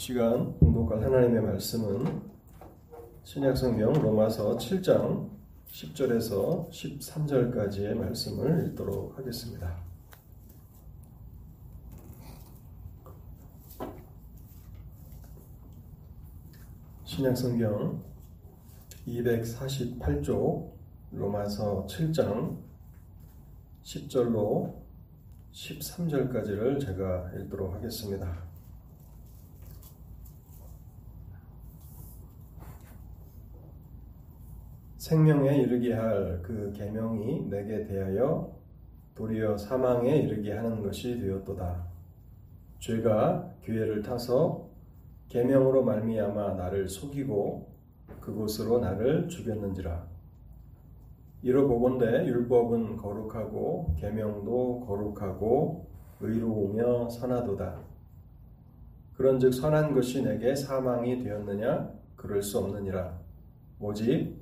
[0.00, 2.22] 시간 공독할 하나님의 말씀은
[3.22, 5.28] 신약성경 로마서 7장
[5.66, 9.76] 10절에서 13절까지의 말씀을 읽도록 하겠습니다.
[17.04, 18.02] 신약성경
[19.06, 20.72] 248쪽
[21.12, 22.56] 로마서 7장
[23.82, 24.80] 10절로
[25.52, 28.49] 13절까지를 제가 읽도록 하겠습니다.
[35.10, 38.56] 생명에 이르게 할 그 계명이 내게 대하여
[39.16, 41.84] 도리어 사망에 이르게 하는 것이 되었도다.
[42.78, 44.68] 죄가 기회를 타서
[45.28, 47.68] 계명으로 말미암아 나를 속이고
[48.20, 50.06] 그곳으로 나를 죽였는지라.
[51.42, 55.88] 이로 보건대 율법은 거룩하고 계명도 거룩하고
[56.20, 57.80] 의로우며 선하도다.
[59.16, 61.90] 그런즉 선한 것이 내게 사망이 되었느냐?
[62.14, 63.18] 그럴 수 없느니라.
[63.80, 64.39] 오직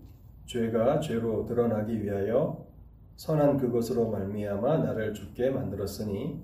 [0.48, 2.66] 죄가 죄로 드러나기 위하여
[3.16, 6.42] 선한 그것으로 말미암아 나를 죽게 만들었으니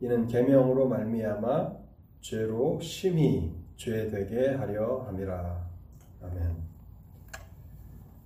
[0.00, 1.72] 이는 계명으로 말미암아
[2.20, 5.66] 죄로 심히 죄되게 하려 함이라.
[6.22, 6.56] 아멘.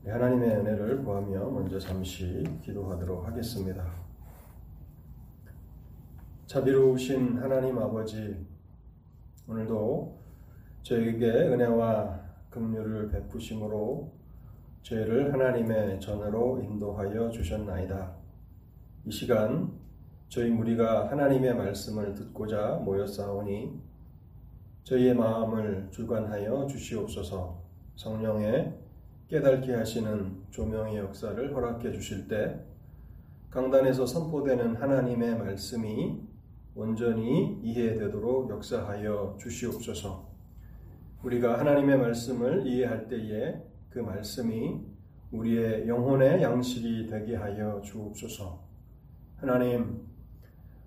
[0.02, 3.88] 네, 하나님의 은혜를 구하며 먼저 잠시 기도하도록 하겠습니다.
[6.46, 8.44] 자비로우신 하나님 아버지,
[9.48, 10.18] 오늘도
[10.82, 14.15] 저에게 은혜와 긍휼을 베푸심으로
[14.86, 18.14] 죄를 하나님의 전으로 인도하여 주셨나이다.
[19.06, 19.72] 이 시간
[20.28, 23.80] 저희 무리가 하나님의 말씀을 듣고자 모였사오니
[24.84, 27.64] 저희의 마음을 주관하여 주시옵소서
[27.96, 28.78] 성령의
[29.26, 32.60] 깨닫게 하시는 조명의 역사를 허락해 주실 때
[33.50, 36.20] 강단에서 선포되는 하나님의 말씀이
[36.76, 40.28] 온전히 이해되도록 역사하여 주시옵소서
[41.24, 43.65] 우리가 하나님의 말씀을 이해할 때에
[43.96, 44.78] 그 말씀이
[45.32, 48.60] 우리의 영혼의 양식이 되게 하여 주옵소서.
[49.36, 50.02] 하나님,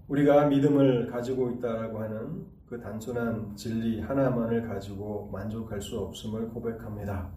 [0.08, 7.32] 우리가 믿음을 가지고 있다라고 하는 그 단순한 진리 하나만을 가지고 만족할 수 없음을 고백합니다.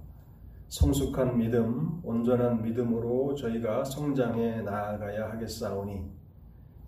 [0.69, 6.03] 성숙한 믿음, 온전한 믿음으로 저희가 성장해 나아가야 하겠사오니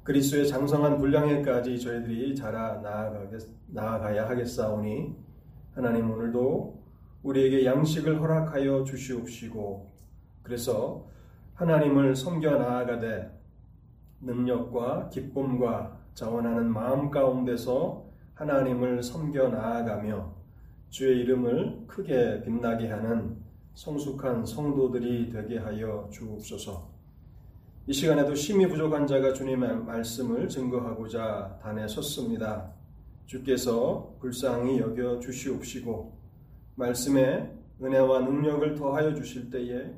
[0.02, 2.82] 그리스도의 장성한 분량에까지 저희들이 자라
[3.68, 5.16] 나아가야 하겠사오니
[5.74, 6.83] 하나님 오늘도
[7.24, 9.90] 우리에게 양식을 허락하여 주시옵시고
[10.42, 11.06] 그래서
[11.54, 13.30] 하나님을 섬겨 나아가되
[14.20, 18.04] 능력과 기쁨과 자원하는 마음 가운데서
[18.34, 20.32] 하나님을 섬겨 나아가며
[20.90, 23.36] 주의 이름을 크게 빛나게 하는
[23.74, 26.88] 성숙한 성도들이 되게 하여 주옵소서.
[27.86, 32.70] 이 시간에도 심히 부족한 자가 주님의 말씀을 증거하고자 단에 섰습니다.
[33.26, 36.23] 주께서 불쌍히 여겨 주시옵시고
[36.76, 37.52] 말씀에
[37.82, 39.94] 은혜와 능력을 더하여 주실 때에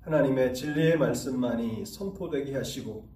[0.00, 3.08] 하나님의 진리의 말씀만이 선포되게 하시고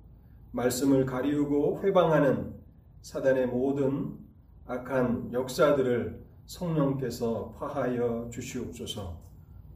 [0.51, 2.55] 말씀을 가리우고 회방하는
[3.01, 4.19] 사단의 모든
[4.67, 9.21] 악한 역사들을 성령께서 파하여 주시옵소서.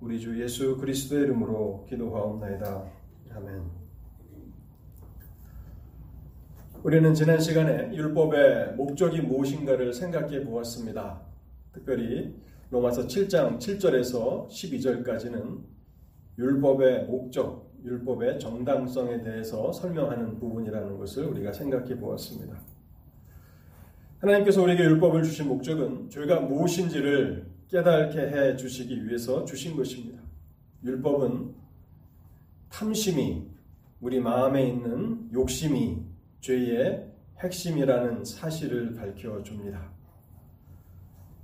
[0.00, 2.84] 우리 주 예수 그리스도의 이름으로 기도하옵나이다.
[3.34, 3.86] 아멘.
[6.82, 11.22] 우리는 지난 시간에 율법의 목적이 무엇인가를 생각해 보았습니다.
[11.72, 12.36] 특별히
[12.70, 15.60] 로마서 7장 7절에서 12절까지는
[16.38, 22.60] 율법의 목적, 율법의 정당성에 대해서 설명하는 부분이라는 것을 우리가 생각해 보았습니다.
[24.18, 30.20] 하나님께서 우리에게 율법을 주신 목적은 죄가 무엇인지를 깨닫게 해 주시기 위해서 주신 것입니다.
[30.82, 31.54] 율법은
[32.68, 33.46] 탐심이
[34.00, 36.02] 우리 마음에 있는 욕심이
[36.40, 39.92] 죄의 핵심이라는 사실을 밝혀 줍니다.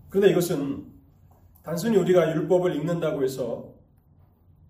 [0.08, 0.91] 그런데 이것은
[1.62, 3.72] 단순히 우리가 율법을 읽는다고 해서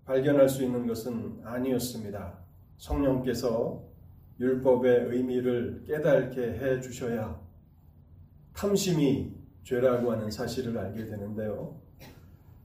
[0.05, 2.37] 발견할 수 있는 것은 아니었습니다.
[2.77, 3.83] 성령께서
[4.39, 7.41] 율법의 의미를 깨닫게 해 주셔야
[8.53, 9.33] 탐심이
[9.63, 11.81] 죄라고 하는 사실을 알게 되는데요.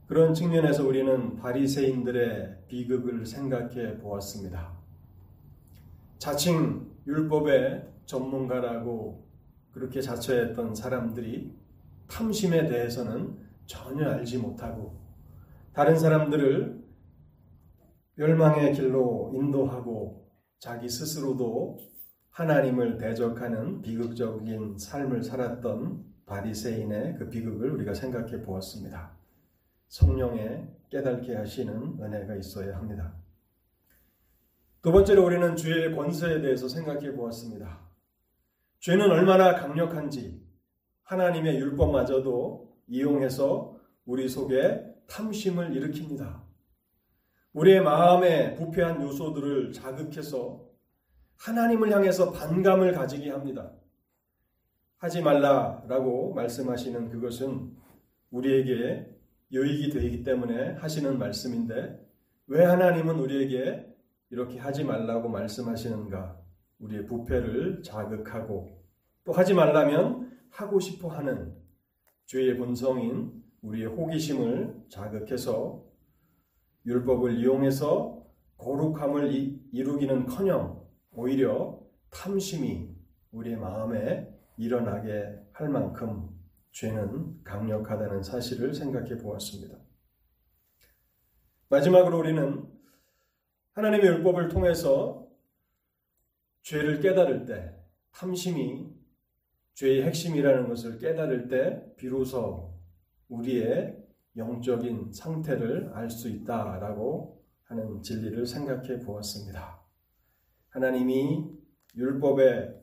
[0.05, 4.73] 그런 측면에서 우리는 바리새인들의 비극을 생각해 보았습니다.
[6.17, 9.23] 자칭 율법의 전문가라고
[9.71, 11.55] 그렇게 자처했던 사람들이
[12.07, 14.99] 탐심에 대해서는 전혀 알지 못하고
[15.73, 16.83] 다른 사람들을
[18.15, 20.27] 멸망의 길로 인도하고
[20.57, 21.77] 자기 스스로도
[22.31, 29.15] 하나님을 대적하는 비극적인 삶을 살았던 바리새인의 그 비극을 우리가 생각해 보았습니다.
[29.87, 33.13] 성령의 깨닫게 하시는 은혜가 있어야 합니다.
[34.81, 37.79] 두 번째로 우리는 죄의 권세에 대해서 생각해 보았습니다.
[38.79, 40.41] 죄는 얼마나 강력한지,
[41.03, 46.41] 하나님의 율법마저도 이용해서 우리 속에 탐심을 일으킵니다.
[47.53, 50.67] 우리의 마음에 부패한 요소들을 자극해서
[51.37, 53.71] 하나님을 향해서 반감을 가지게 합니다.
[54.97, 57.75] 하지 말라라고 말씀하시는 그것은
[58.31, 59.15] 우리에게
[59.51, 62.05] 유익이 되기 때문에 하시는 말씀인데
[62.47, 63.87] 왜 하나님은 우리에게
[64.29, 66.39] 이렇게 하지 말라고 말씀하시는가?
[66.79, 68.83] 우리의 부패를 자극하고
[69.23, 71.55] 또 하지 말라면 하고 싶어 하는
[72.29, 75.83] 죄의 본성인 우리의 호기심을 자극해서
[76.85, 78.23] 율법을 이용해서
[78.57, 79.33] 거룩함을
[79.71, 82.95] 이루기는 커녕 오히려 탐심이
[83.31, 86.29] 우리의 마음에 일어나게 할 만큼
[86.71, 89.79] 죄는 강력하다는 사실을 생각해 보았습니다.
[91.69, 92.71] 마지막으로 우리는
[93.73, 95.27] 하나님의 율법을 통해서
[96.61, 97.75] 죄를 깨달을 때,
[98.11, 98.98] 탐심이
[99.79, 102.77] 죄의 핵심이라는 것을 깨달을 때, 비로소
[103.29, 103.95] 우리의
[104.35, 109.81] 영적인 상태를 알 수 있다라고 하는 진리를 생각해 보았습니다.
[110.67, 111.49] 하나님이
[111.95, 112.75] 율법의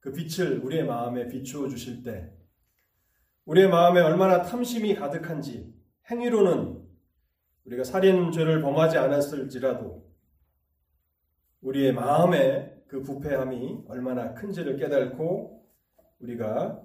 [0.00, 2.30] 그 빛을 우리의 마음에 비추어 주실 때
[3.46, 5.74] 우리의 마음에 얼마나 탐심이 가득한지
[6.10, 6.78] 행위로는
[7.64, 10.12] 우리가 살인죄를 범하지 않았을지라도
[11.62, 15.63] 우리의 마음에 그 부패함이 얼마나 큰지를 깨닫고
[16.20, 16.82] 우리가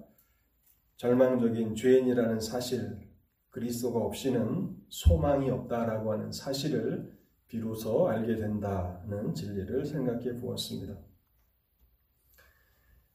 [0.96, 3.08] 절망적인 죄인이라는 사실,
[3.50, 10.96] 그리스도가 없이는 소망이 없다라고 하는 사실을 비로소 알게 된다는 진리를 생각해 보았습니다.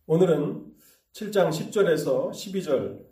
[0.07, 0.73] 오늘은
[1.13, 3.05] 7장 10절에서 12절,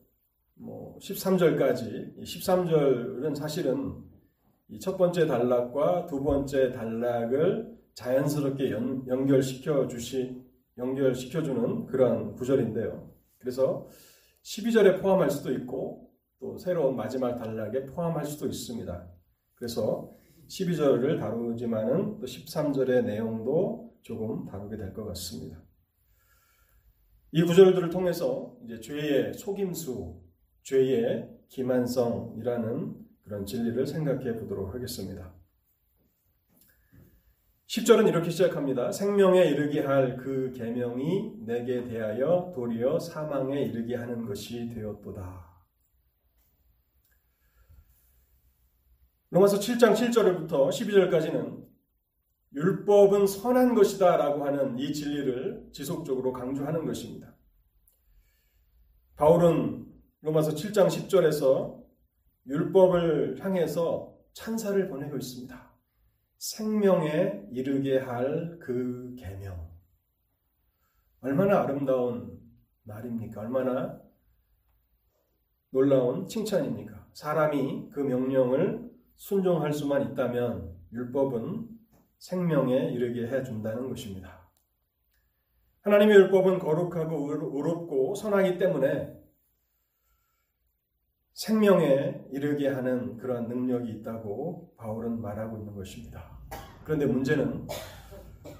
[0.56, 4.04] 뭐 13절까지, 13절은 사실은
[4.82, 10.43] 첫 번째 단락과 두 번째 단락을 자연스럽게 연, 연결시켜 주시,
[10.78, 13.12] 연결시켜 주는 그런 구절인데요.
[13.40, 13.88] 그래서
[14.44, 19.10] 12절에 포함할 수도 있고 또 새로운 마지막 단락에 포함할 수도 있습니다.
[19.56, 20.14] 그래서
[20.50, 25.64] 12절을 다루지만은 또 13절의 내용도 조금 다루게 될 것 같습니다.
[27.32, 30.22] 이 구절들을 통해서 이제 죄의 속임수,
[30.64, 35.34] 죄의 기만성이라는 그런 진리를 생각해 보도록 하겠습니다.
[37.74, 38.92] 10절은 이렇게 시작합니다.
[38.92, 45.52] 생명에 이르게 할 그 계명이 내게 대하여 도리어 사망에 이르게 하는 것이 되었도다.
[49.32, 51.66] 로마서 7장 7절부터 12절까지는
[52.54, 57.34] 율법은 선한 것이다 라고 하는 이 진리를 지속적으로 강조하는 것입니다.
[59.16, 59.88] 바울은
[60.22, 61.84] 로마서 7장 10절에서
[62.46, 65.73] 율법을 향해서 찬사를 보내고 있습니다.
[66.44, 69.72] 생명에 이르게 할 그 계명.
[71.22, 72.38] 얼마나 아름다운
[72.84, 73.40] 말입니까?
[73.40, 73.98] 얼마나
[75.70, 77.08] 놀라운 칭찬입니까?
[77.14, 81.70] 사람이 그 명령을 순종할 수만 있다면 율법은
[82.18, 84.50] 생명에 이르게 해 준다는 것입니다.
[85.84, 89.18] 하나님의 율법은 거룩하고 의롭고 선하기 때문에
[91.34, 96.38] 생명에 이르게 하는 그러한 능력이 있다고 바울은 말하고 있는 것입니다.
[96.84, 97.68] 그런데 문제는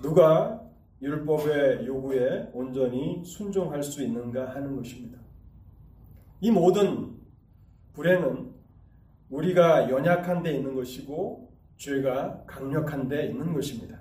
[0.02, 0.60] 누가
[1.02, 5.20] 율법의 요구에 온전히 순종할 수 있는가 하는 것입니다.
[6.42, 7.16] 이 모든
[7.94, 8.52] 불행은
[9.30, 14.00] 우리가 연약한 데 있는 것이고 죄가 강력한 데 있는 것입니다.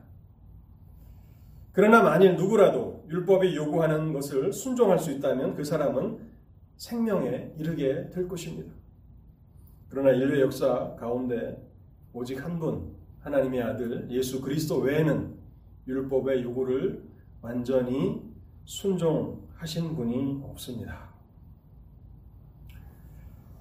[1.72, 6.31] 그러나 만일 누구라도 율법이 요구하는 것을 순종할 수 있다면 그 사람은
[6.82, 8.72] 생명에 이르게 될 것입니다.
[9.88, 11.56] 그러나 인류 역사 가운데
[12.12, 15.32] 오직 한 분, 하나님의 아들 예수 그리스도 외에는
[15.86, 17.08] 율법의 요구를
[17.40, 18.20] 완전히
[18.64, 21.08] 순종하신 분이 없습니다.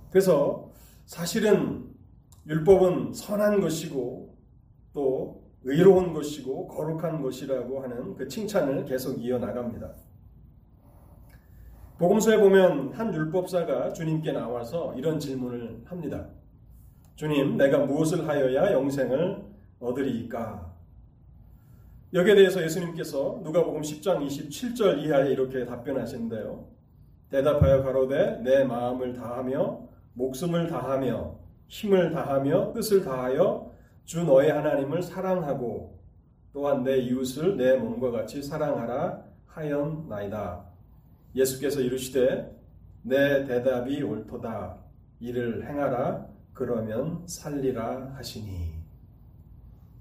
[0.10, 0.72] 그래서
[1.06, 1.94] 사실은
[2.48, 4.36] 율법은 선한 것이고
[4.94, 9.94] 또 의로운 것이고 거룩한 것이라고 하는 그 칭찬을 계속 이어나갑니다.
[12.02, 16.30] 복음서에 보면 한 율법사가 주님께 나와서 이런 질문을 합니다.
[17.14, 19.46] 주님, 내가 무엇을 하여야 영생을
[19.80, 20.74] 얻으리까?
[22.12, 26.66] 여기에 대해서 예수님께서 누가복음 10장 27절 이하에 이렇게 답변하시는데요.
[27.30, 33.72] 대답하여 가로되 내 마음을 다하며 목숨을 다하며 힘을 다하며 뜻을 다하여
[34.06, 36.00] 주 너의 하나님을 사랑하고
[36.52, 40.71] 또한 내 이웃을 내 몸과 같이 사랑하라 하였나이다.
[41.36, 42.58] 예수께서 이르시되
[43.04, 44.78] 내 대답이 옳도다
[45.20, 48.76] 이를 행하라 그러면 살리라 하시니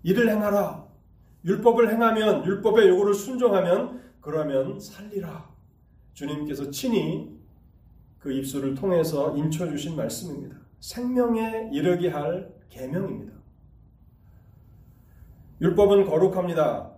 [0.02, 0.86] 이를 행하라
[1.44, 5.48] 율법을 행하면 율법의 요구를 순종하면 그러면 살리라
[6.12, 7.40] 주님께서 친히
[8.18, 10.56] 그 입술을 통해서 인쳐 주신 말씀입니다.
[10.78, 13.32] 생명에 이르게 할 계명입니다.
[15.62, 16.92] 율법은 거룩합니다.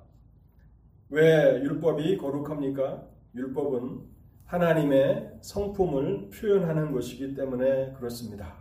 [1.10, 3.06] 왜 율법이 거룩합니까?
[3.34, 4.11] 율법은
[4.52, 8.54] 하나님의 성품을 표현하는 것이기 때문에 그렇습니다.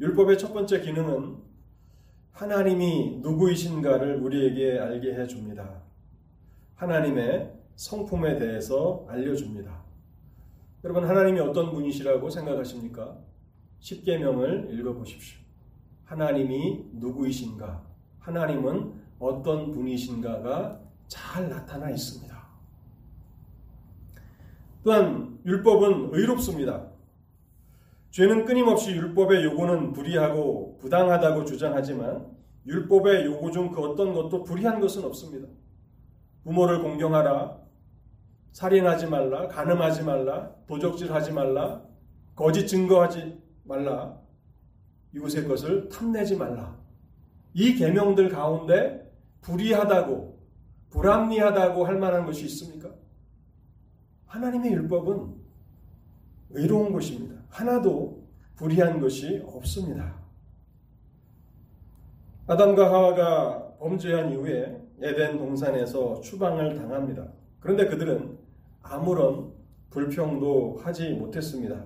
[0.00, 1.36] 율법의 첫 번째 기능은
[2.30, 5.82] 하나님이 누구이신가를 우리에게 알게 해줍니다.
[6.76, 9.82] 하나님의 성품에 대해서 알려줍니다.
[10.84, 13.18] 여러분 하나님이 어떤 분이시라고 생각하십니까?
[13.78, 15.38] 10계명을 읽어보십시오.
[16.06, 17.84] 하나님이 누구이신가?
[18.20, 22.31] 하나님은 어떤 분이신가가 잘 나타나 있습니다.
[24.82, 26.88] 또한 율법은 의롭습니다.
[28.10, 32.26] 죄는 끊임없이 율법의 요구는 불의하고 부당하다고 주장하지만
[32.66, 35.48] 율법의 요구 중 그 어떤 것도 불의한 것은 없습니다.
[36.44, 37.58] 부모를 공경하라,
[38.52, 41.82] 살인하지 말라, 간음하지 말라, 도적질하지 말라,
[42.34, 44.18] 거짓 증거하지 말라,
[45.14, 46.76] 이웃의 것을 탐내지 말라.
[47.54, 49.10] 이 계명들 가운데
[49.42, 50.40] 불의하다고
[50.90, 52.81] 불합리하다고 할 만한 것이 있습니까?
[54.32, 55.34] 하나님의 율법은
[56.52, 57.36] 의로운 것입니다.
[57.50, 60.14] 하나도 불의한 것이 없습니다.
[62.46, 67.28] 아담과 하와가 범죄한 이후에 에덴 동산에서 추방을 당합니다.
[67.60, 68.38] 그런데 그들은
[68.80, 69.52] 아무런
[69.90, 71.84] 불평도 하지 못했습니다.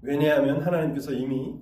[0.00, 1.58] 왜냐하면 하나님께서 이미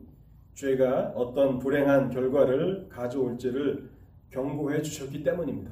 [0.54, 3.90] 죄가 어떤 불행한 결과를 가져올지를
[4.30, 5.70] 경고해 주셨기 때문입니다.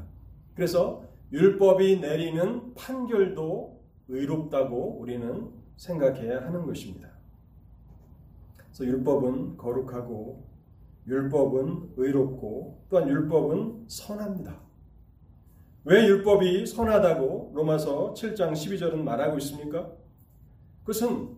[0.55, 7.11] 그래서 율법이 내리는 판결도 의롭다고 우리는 생각해야 하는 것입니다.
[8.57, 10.45] 그래서 율법은 거룩하고
[11.07, 14.61] 율법은 의롭고 또한 율법은 선합니다.
[15.85, 19.93] 왜 율법이 선하다고 로마서 7장 12절은 말하고 있습니까?
[20.81, 21.37] 그것은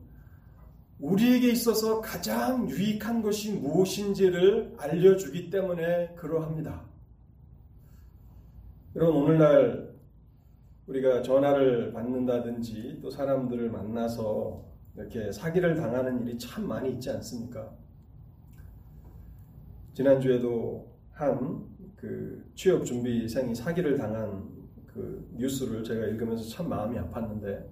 [0.98, 6.84] 우리에게 있어서 가장 유익한 것이 무엇인지를 알려주기 때문에 그러합니다.
[8.94, 9.95] 여러분, 오늘날
[10.86, 14.64] 우리가 전화를 받는다든지 또 사람들을 만나서
[14.96, 17.76] 이렇게 사기를 당하는 일이 참 많이 있지 않습니까?
[19.94, 24.48] 지난주에도 한 그 취업 준비생이 사기를 당한
[24.86, 27.66] 그 뉴스를 제가 읽으면서 참 마음이 아팠는데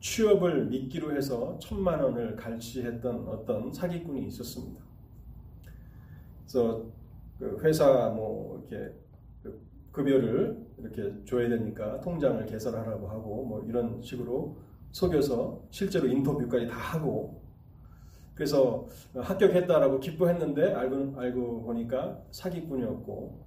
[0.00, 4.84] 취업을 미끼로 해서 천만 원을 갈취했던 어떤 사기꾼이 있었습니다.
[6.40, 6.84] 그래서
[7.38, 8.94] 그 회사 뭐 이렇게
[9.42, 14.56] 그 급여를 이렇게 줘야 되니까 통장을 개설하라고 하고 뭐 이런 식으로
[14.92, 17.42] 속여서 실제로 인터뷰까지 다 하고
[18.34, 23.44] 그래서 합격했다라고 기뻐했는데 알고 알고 보니까 사기꾼이었고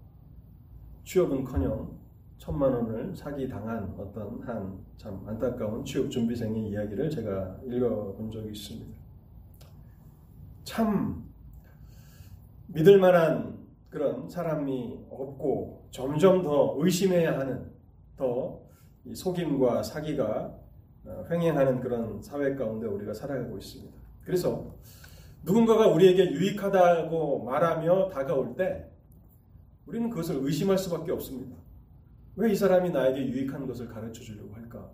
[1.04, 1.98] 취업은커녕
[2.38, 8.98] 천만 원을 사기 당한 어떤 한 참 안타까운 취업 준비생의 이야기를 제가 읽어본 적이 있습니다.
[10.64, 11.24] 참
[12.68, 17.72] 믿을 만한 그런 사람이 없고 점점 더 의심해야 하는
[18.16, 18.60] 더
[19.14, 20.54] 속임과 사기가
[21.06, 23.96] 어, 횡행하는 그런 사회 가운데 우리가 살아가고 있습니다.
[24.24, 24.76] 그래서
[25.44, 28.86] 누군가가 우리에게 유익하다고 말하며 다가올 때
[29.86, 31.56] 우리는 그것을 의심할 수밖에 없습니다.
[32.36, 34.92] 왜 이 사람이 나에게 유익한 것을 가르쳐 주려고 할까?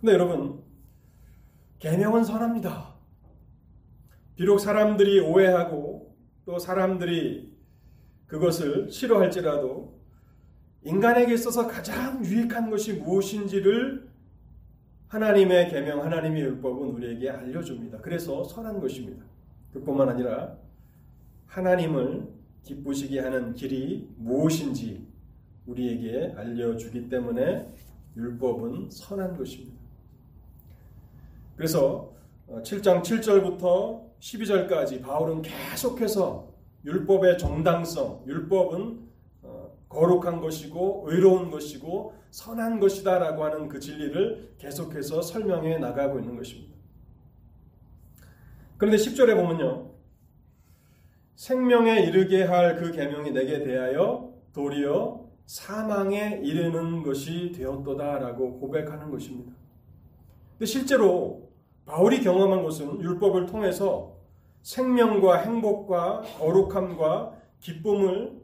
[0.00, 0.62] 근데 여러분,
[1.80, 2.94] 계명은 선합니다.
[4.36, 7.49] 비록 사람들이 오해하고 또 사람들이
[8.30, 9.92] 그것을 싫어할지라도
[10.84, 14.08] 인간에게 있어서 가장 유익한 것이 무엇인지를
[15.08, 17.98] 하나님의 계명, 하나님의 율법은 우리에게 알려줍니다.
[17.98, 19.24] 그래서 선한 것입니다.
[19.72, 20.56] 그뿐만 아니라
[21.46, 22.28] 하나님을
[22.62, 25.04] 기쁘시게 하는 길이 무엇인지
[25.66, 27.68] 우리에게 알려주기 때문에
[28.16, 29.76] 율법은 선한 것입니다.
[31.56, 32.12] 그래서
[32.48, 36.49] 7장 어, 7절부터 12절까지 바울은 계속해서
[36.84, 39.08] 율법의 정당성, 율법은
[39.42, 46.74] 어, 거룩한 것이고 의로운 것이고 선한 것이다라고 하는 그 진리를 계속해서 설명해 나가고 있는 것입니다.
[48.76, 49.90] 그런데 10절에 보면요.
[51.34, 59.52] 생명에 이르게 할 그 계명이 내게 대하여 도리어 사망에 이르는 것이 되었도다라고 고백하는 것입니다.
[60.52, 61.50] 근데 실제로
[61.86, 64.19] 바울이 경험한 것은 율법을 통해서
[64.62, 68.40] 생명과 행복과 거룩함과 기쁨을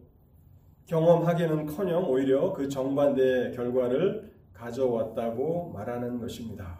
[0.86, 6.78] 경험하기는커녕 오히려 그 정반대의 결과를 가져왔다고 말하는 것입니다.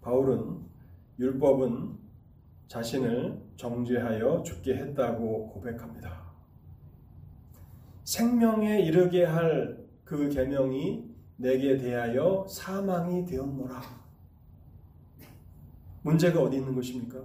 [0.00, 0.60] 바울은
[1.18, 1.98] 율법은
[2.68, 6.32] 자신을 정죄하여 죽게 했다고 고백합니다.
[8.04, 9.82] 생명에 이르게 할
[10.12, 13.80] 그 계명이 내게 대하여 사망이 되었노라.
[16.02, 17.18] 문제가 어디 있는 것입니까?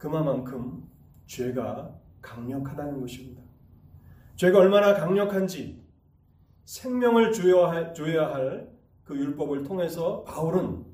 [0.00, 0.90] 그만큼
[1.26, 3.40] 죄가 강력하다는 것입니다.
[4.34, 5.80] 죄가 얼마나 강력한지
[6.64, 8.80] 생명을 줘야 할
[9.10, 10.84] 그 율법을 통해서 바울은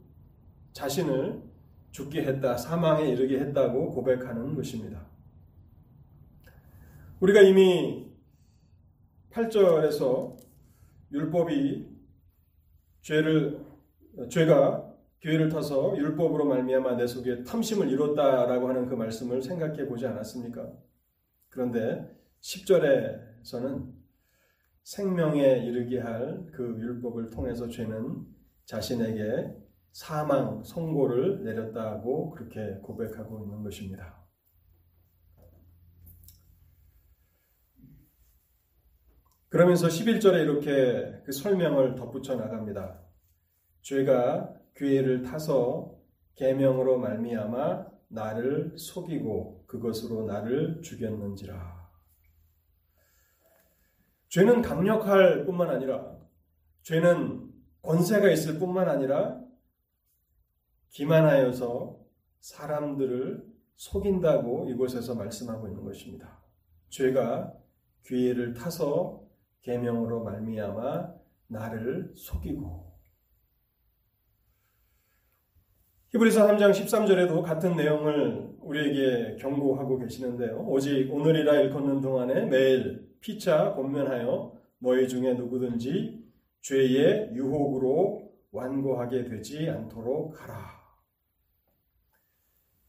[0.72, 1.42] 자신을
[1.90, 5.04] 죽게 했다, 사망에 이르게 했다고 고백하는 것입니다.
[7.20, 8.10] 우리가 이미
[9.32, 10.34] 8절에서
[11.12, 11.86] 율법이
[13.02, 13.66] 죄를
[14.30, 20.72] 죄가 교회를 타서 율법으로 말미암아 내 속에 탐심을 이뤘다라고 하는 그 말씀을 생각해 보지 않았습니까?
[21.48, 23.92] 그런데 10절에서는
[24.82, 28.24] 생명에 이르게 할 그 율법을 통해서 죄는
[28.64, 29.54] 자신에게
[29.92, 34.24] 사망 선고를 내렸다고 그렇게 고백하고 있는 것입니다.
[39.48, 43.00] 그러면서 11절에 이렇게 그 설명을 덧붙여 나갑니다.
[43.82, 45.94] 죄가 교회를 타서
[46.34, 51.86] 계명으로 말미암아 나를 속이고 그것으로 나를 죽였는지라.
[54.28, 56.16] 죄는 강력할 뿐만 아니라
[56.82, 57.50] 죄는
[57.82, 59.40] 권세가 있을 뿐만 아니라
[60.90, 61.98] 기만하여서
[62.40, 63.44] 사람들을
[63.76, 66.42] 속인다고 이곳에서 말씀하고 있는 것입니다.
[66.90, 67.54] 죄가
[68.04, 69.22] 기회를 타서
[69.62, 71.14] 계명으로 말미암아
[71.48, 72.85] 나를 속이고
[76.10, 80.64] 히브리서 3장 13절에도 같은 내용을 우리에게 경고하고 계시는데요.
[80.68, 86.24] 오직 오늘이라 일컫는 동안에 매일 피차 권면하여 너희 중에 누구든지
[86.60, 90.76] 죄의 유혹으로 완고하게 되지 않도록 하라.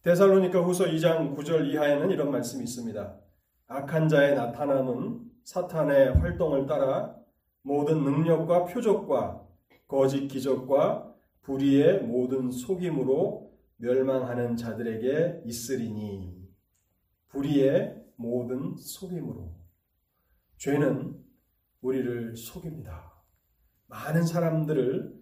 [0.04, 3.16] 데살로니카 후서 2장 9절 이하에는 이런 말씀이 있습니다.
[3.68, 7.16] 악한 자의 나타남은 사탄의 활동을 따라
[7.64, 9.44] 모든 능력과 표적과
[9.88, 11.07] 거짓 기적과
[11.48, 16.46] 불의의 모든 속임으로 멸망하는 자들에게 있으리니
[17.30, 19.56] 불의의 모든 속임으로
[20.58, 21.24] 죄는
[21.80, 23.24] 우리를 속입니다.
[23.86, 25.16] 많은 사람들을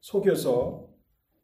[0.00, 0.88] 속여서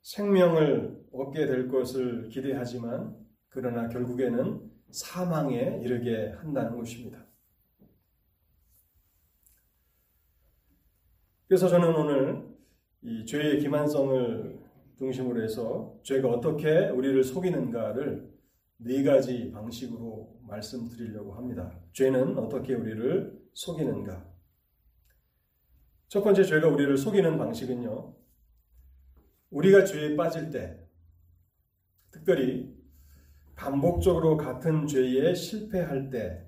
[0.00, 3.14] 생명을 얻게 될 것을 기대하지만
[3.50, 7.26] 그러나 결국에는 사망에 이르게 한다는 것입니다.
[11.46, 12.47] 그래서 저는 오늘
[13.02, 14.58] 이 죄의 기만성을
[14.96, 18.28] 중심으로 해서 죄가 어떻게 우리를 속이는가를
[18.78, 21.80] 네 가지 방식으로 말씀드리려고 합니다.
[21.92, 24.26] 죄는 어떻게 우리를 속이는가?
[26.08, 28.16] 첫 번째 죄가 우리를 속이는 방식은요.
[29.50, 30.78] 우리가 죄에 빠질 때,
[32.10, 32.74] 특별히
[33.54, 36.46] 반복적으로 같은 죄에 실패할 때,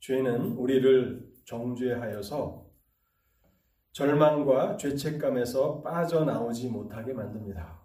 [0.00, 2.69] 죄는 우리를 정죄하여서
[3.92, 7.80] 절망과 죄책감에서 빠져나오지 못하게 만듭니다.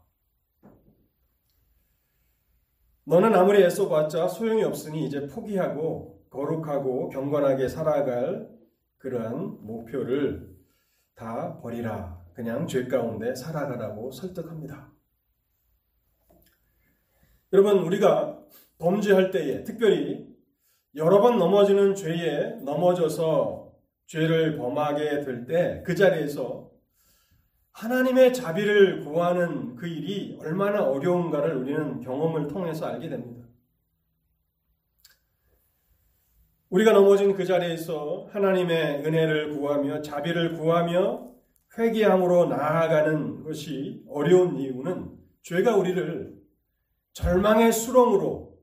[3.05, 8.49] 너는 아무리 애써봤자 소용이 없으니 이제 포기하고 거룩하고 경건하게 살아갈
[8.97, 10.55] 그러한 목표를
[11.13, 12.19] 다 버리라.
[12.33, 14.91] 그냥 죄 가운데 살아가라고 설득합니다.
[17.53, 18.43] 여러분, 우리가
[18.79, 20.27] 범죄할 때에 특별히
[20.95, 23.64] 여러 번 넘어지는 죄에 넘어져서
[24.07, 26.69] 죄를 범하게 될 때 그 자리에서
[27.71, 33.45] 하나님의 자비를 구하는 그 일이 얼마나 어려운가를 우리는 경험을 통해서 알게 됩니다.
[36.69, 41.31] 우리가 넘어진 그 자리에서 하나님의 은혜를 구하며 자비를 구하며
[41.77, 46.33] 회개함으로 나아가는 것이 어려운 이유는 죄가 우리를
[47.13, 48.57] 절망의 수렁으로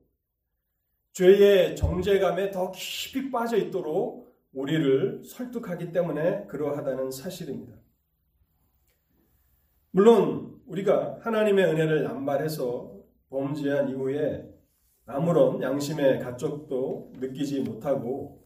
[1.13, 4.22] 죄의 정죄감에 더 깊이 빠져 있도록
[4.53, 7.75] 우리를 설득하기 때문에 그러하다는 사실입니다.
[9.91, 12.93] 물론 우리가 하나님의 은혜를 남발해서
[13.29, 14.47] 범죄한 이후에
[15.05, 18.43] 아무런 양심의 가족도 느끼지 못하고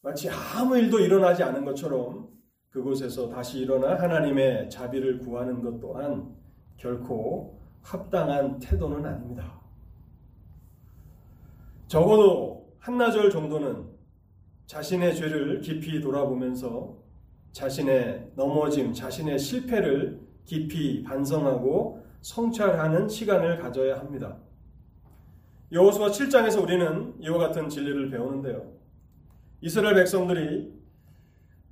[0.00, 2.28] 마치 아무 일도 일어나지 않은 것처럼
[2.70, 6.34] 그곳에서 다시 일어나 하나님의 자비를 구하는 것 또한
[6.76, 9.60] 결코 합당한 태도는 아닙니다.
[11.86, 13.93] 적어도 한나절 정도는
[14.66, 16.96] 자신의 죄를 깊이 돌아보면서
[17.52, 24.38] 자신의 넘어짐, 자신의 실패를 깊이 반성하고 성찰하는 시간을 가져야 합니다.
[25.70, 28.72] 여호수아 7장에서 우리는 이와 같은 진리를 배우는데요.
[29.60, 30.72] 이스라엘 백성들이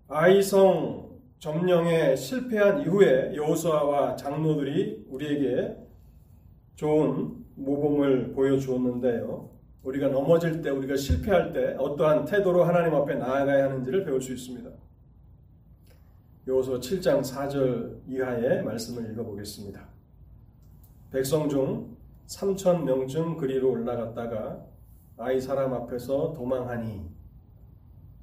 [0.09, 5.77] 아이성 점령에 실패한 이후에 여호수아와 장로들이 우리에게
[6.77, 9.51] 좋은 모범을 보여주었는데요.
[9.83, 14.71] 우리가 넘어질 때, 우리가 실패할 때 어떠한 태도로 하나님 앞에 나아가야 하는지를 배울 수 있습니다.
[16.47, 19.89] 요소 7장 4절 이하의 말씀을 읽어보겠습니다.
[21.11, 24.65] 백성 중 3천 명쯤 그리로 올라갔다가
[25.19, 27.09] 아이 사람 앞에서 도망하니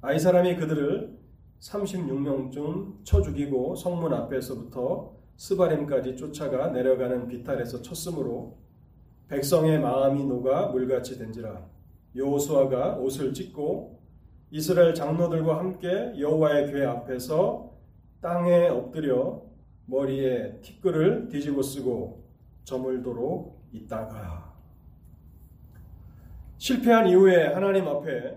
[0.02, 1.18] 아이 사람이 그들을
[1.60, 8.58] 36명쯤 쳐 죽이고 성문 앞에서부터 스바림까지 쫓아가 내려가는 비탈에서 쳤으므로
[9.30, 11.64] 백성의 마음이 녹아 물같이 된지라
[12.16, 14.00] 여호수아가 옷을 찢고
[14.50, 17.72] 이스라엘 장로들과 함께 여호와의 궤 앞에서
[18.20, 19.40] 땅에 엎드려
[19.86, 22.24] 머리에 티끌을 뒤집어 쓰고
[22.64, 24.52] 저물도록 있다가
[26.58, 28.36] 실패한 이후에 하나님 앞에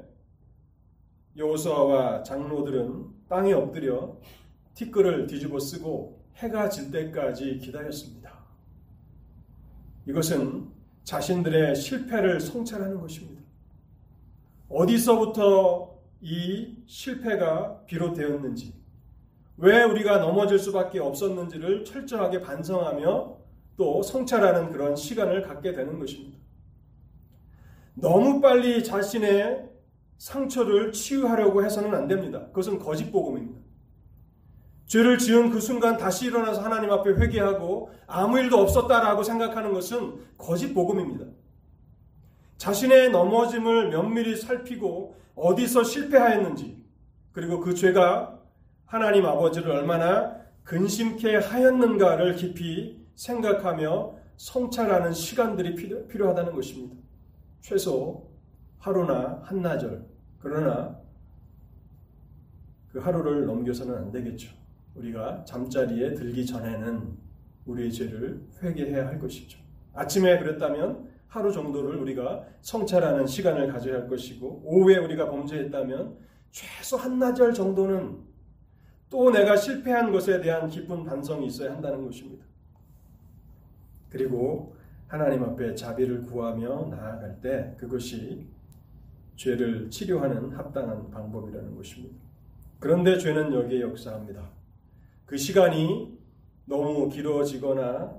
[1.35, 4.15] 여호수아와 장로들은 땅에 엎드려
[4.75, 8.31] 티끌을 뒤집어 쓰고 해가 질 때까지 기다렸습니다.
[10.05, 10.72] 이것은
[11.03, 13.41] 자신들의 실패를 성찰하는 것입니다.
[14.69, 18.73] 어디서부터 이 실패가 비롯되었는지,
[19.57, 23.37] 왜 우리가 넘어질 수밖에 없었는지를 철저하게 반성하며
[23.77, 26.37] 또 성찰하는 그런 시간을 갖게 되는 것입니다.
[27.95, 29.69] 너무 빨리 자신의
[30.17, 32.47] 상처를 치유하려고 해서는 안 됩니다.
[32.47, 33.62] 그것은 거짓 복음입니다.
[34.85, 40.73] 죄를 지은 그 순간 다시 일어나서 하나님 앞에 회개하고 아무 일도 없었다라고 생각하는 것은 거짓
[40.73, 41.25] 복음입니다.
[42.57, 46.83] 자신의 넘어짐을 면밀히 살피고 어디서 실패하였는지
[47.31, 48.39] 그리고 그 죄가
[48.85, 56.95] 하나님 아버지를 얼마나 근심케 하였는가를 깊이 생각하며 성찰하는 시간들이 필요, 필요하다는 것입니다.
[57.61, 58.29] 최소
[58.77, 60.05] 하루나 한나절.
[60.39, 60.99] 그러나
[62.91, 64.62] 그 하루를 넘겨서는 안 되겠죠.
[64.95, 67.17] 우리가 잠자리에 들기 전에는
[67.65, 69.59] 우리의 죄를 회개해야 할 것이죠.
[69.93, 76.17] 아침에 그랬다면 하루 정도를 우리가 성찰하는 시간을 가져야 할 것이고 오후에 우리가 범죄했다면
[76.51, 78.19] 최소 한나절 정도는
[79.09, 82.45] 또 내가 실패한 것에 대한 깊은 반성이 있어야 한다는 것입니다.
[84.09, 84.75] 그리고
[85.07, 88.47] 하나님 앞에 자비를 구하며 나아갈 때 그것이
[89.35, 92.15] 죄를 치료하는 합당한 방법이라는 것입니다.
[92.79, 94.52] 그런데 죄는 여기에 역사합니다.
[95.33, 96.15] 그 시간이
[96.65, 98.15] 너무 길어지거나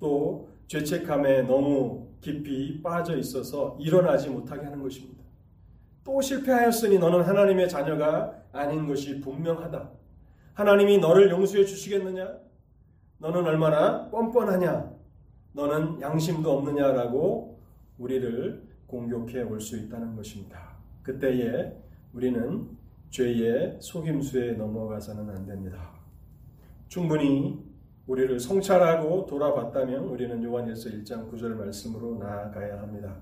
[0.00, 5.22] 또 죄책감에 너무 깊이 빠져 있어서 일어나지 못하게 하는 것입니다.
[6.04, 9.90] 또 실패하였으니 너는 하나님의 자녀가 아닌 것이 분명하다.
[10.54, 12.38] 하나님이 너를 용서해 주시겠느냐?
[13.18, 14.90] 너는 얼마나 뻔뻔하냐?
[15.52, 17.60] 너는 양심도 없느냐라고
[17.98, 20.78] 우리를 공격해 올 수 있다는 것입니다.
[21.02, 21.74] 그때에
[22.14, 22.70] 우리는
[23.10, 25.97] 죄의 속임수에 넘어가서는 안 됩니다.
[26.88, 27.62] 충분히
[28.06, 33.16] 우리를 성찰하고 돌아봤다면 우리는 요한일서 1장 9절 말씀으로 나아가야 합니다.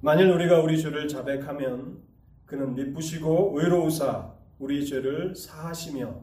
[0.00, 2.02] 만일 우리가 우리 죄를 자백하면
[2.44, 6.22] 그는 미쁘시고 의로우사 우리 죄를 사하시며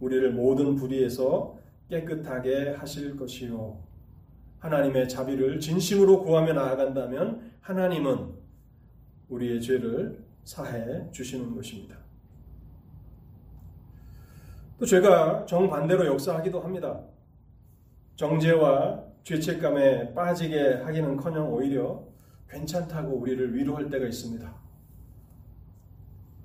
[0.00, 1.58] 우리를 모든 불의에서
[1.90, 3.82] 깨끗하게 하실 것이요
[4.60, 8.32] 하나님의 자비를 진심으로 구하며 나아간다면 하나님은
[9.28, 11.98] 우리의 죄를 사해 주시는 것입니다.
[14.80, 17.02] 또 죄가 정반대로 역사하기도 합니다.
[18.16, 22.02] 정죄와 죄책감에 빠지게 하기는커녕 오히려
[22.48, 24.54] 괜찮다고 우리를 위로할 때가 있습니다.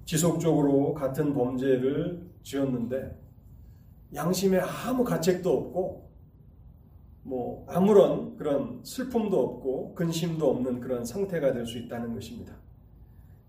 [0.04, 3.18] 지속적으로 같은 범죄를 지었는데
[4.14, 6.12] 양심에 아무 가책도 없고
[7.24, 12.54] 뭐 아무런 그런 슬픔도 없고 근심도 없는 그런 상태가 될 수 있다는 것입니다.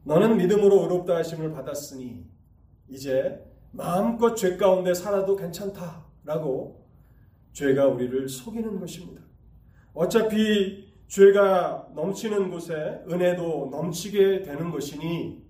[0.05, 2.25] 너는 믿음으로 의롭다 하심을 받았으니
[2.89, 3.45] 이제
[3.77, 6.87] 마음껏 죄 가운데 살아도 괜찮다라고
[7.53, 9.23] 죄가 우리를 속이는 것입니다.
[9.95, 12.75] 어차피 죄가 넘치는 곳에
[13.09, 15.45] 은혜도 넘치게 되는 것이니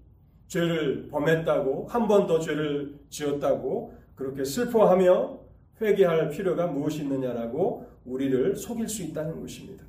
[0.49, 5.41] 죄를 범했다고 한 번 더 죄를 지었다고 그렇게 슬퍼하며
[5.81, 9.85] 회개할 필요가 무엇이 있느냐라고 우리를 속일 수 있다는 것입니다.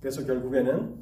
[0.00, 0.96] 그래서 결국에는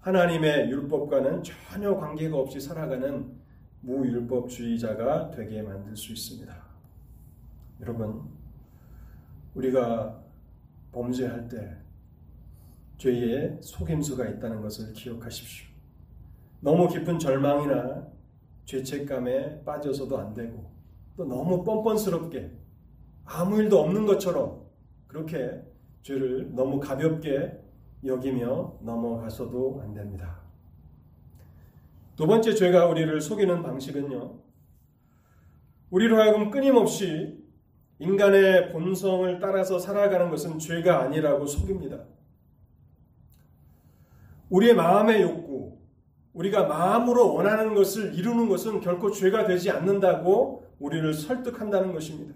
[0.00, 3.32] 하나님의 율법과는 전혀 관계가 없이 살아가는
[3.80, 6.54] 무율법주의자가 되게 만들 수 있습니다.
[7.80, 8.22] 여러분,
[9.54, 10.22] 우리가
[10.92, 11.76] 범죄할 때
[12.98, 15.68] 죄의 속임수가 있다는 것을 기억하십시오.
[16.60, 18.06] 너무 깊은 절망이나
[18.64, 20.70] 죄책감에 빠져서도 안 되고
[21.16, 22.50] 또 너무 뻔뻔스럽게
[23.24, 24.66] 아무 일도 없는 것처럼
[25.06, 25.62] 그렇게
[26.02, 27.60] 죄를 너무 가볍게
[28.04, 30.45] 여기며 넘어가서도 안 됩니다.
[32.16, 34.40] 두 번째 죄가 우리를 속이는 방식은요.
[35.90, 37.44] 우리로 하여금 끊임없이
[37.98, 42.04] 인간의 본성을 따라서 살아가는 것은 죄가 아니라고 속입니다.
[44.48, 45.78] 우리의 마음의 욕구,
[46.32, 52.34] 우리가 마음으로 원하는 것을 이루는 것은 결코 죄가 되지 않는다고 우리를 설득한다는 것입니다.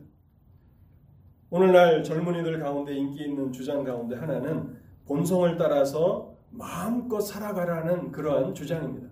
[1.50, 9.10] 오늘날 젊은이들 가운데 인기 있는 주장 가운데 하나는 본성을 따라서 마음껏 살아가라는 그러한 주장입니다.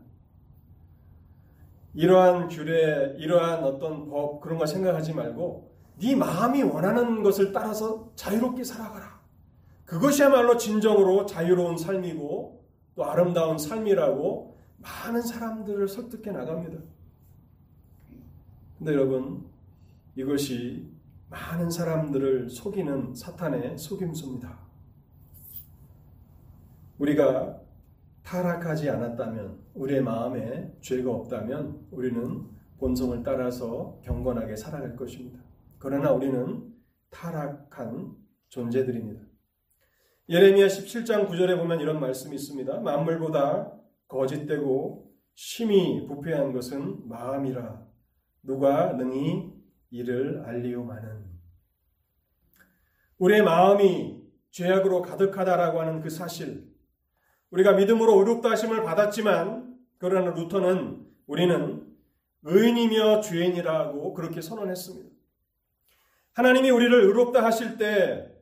[1.99, 8.63] 이러한 규례, 이러한 어떤 법 그런 거 생각하지 말고 네 마음이 원하는 것을 따라서 자유롭게
[8.63, 9.19] 살아가라.
[9.85, 16.79] 그것이야말로 진정으로 자유로운 삶이고 또 아름다운 삶이라고 많은 사람들을 설득해 나갑니다.
[18.79, 19.45] 근데 여러분,
[20.15, 20.89] 이것이
[21.31, 24.57] 많은 사람들을 속이는 사탄의 속임수입니다.
[27.01, 27.59] 우리가
[28.29, 32.47] 타락하지 않았다면, 우리의 마음에 죄가 없다면, 우리는
[32.79, 35.41] 본성을 따라서 경건하게 살아갈 것입니다.
[35.79, 36.75] 그러나 우리는
[37.09, 38.14] 타락한
[38.51, 39.23] 존재들입니다.
[40.29, 42.81] 예레미야 17장 9절에 보면 이런 말씀이 있습니다.
[42.81, 43.73] 만물보다
[44.09, 47.83] 거짓되고 심히 부패한 것은 마음이라
[48.43, 49.55] 누가 능히
[49.91, 51.25] 이를 알리오마는
[53.17, 56.67] 우리의 마음이 죄악으로 가득하다라고 하는 그 사실
[57.51, 61.87] 우리가 믿음으로 의롭다 하심을 받았지만 그러나 루터는 우리는
[62.43, 65.09] 의인이며 죄인이라고 그렇게 선언했습니다.
[66.35, 68.33] 하나님이 우리를 의롭다 하실 때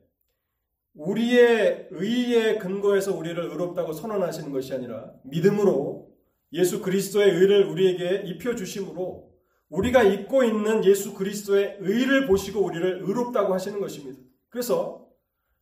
[0.93, 6.11] 우리의 의의 근거에서 우리를 의롭다고 선언하시는 것이 아니라 믿음으로
[6.53, 9.31] 예수 그리스도의 의를 우리에게 입혀 주심으로
[9.69, 14.19] 우리가 입고 있는 예수 그리스도의 의를 보시고 우리를 의롭다고 하시는 것입니다.
[14.49, 15.07] 그래서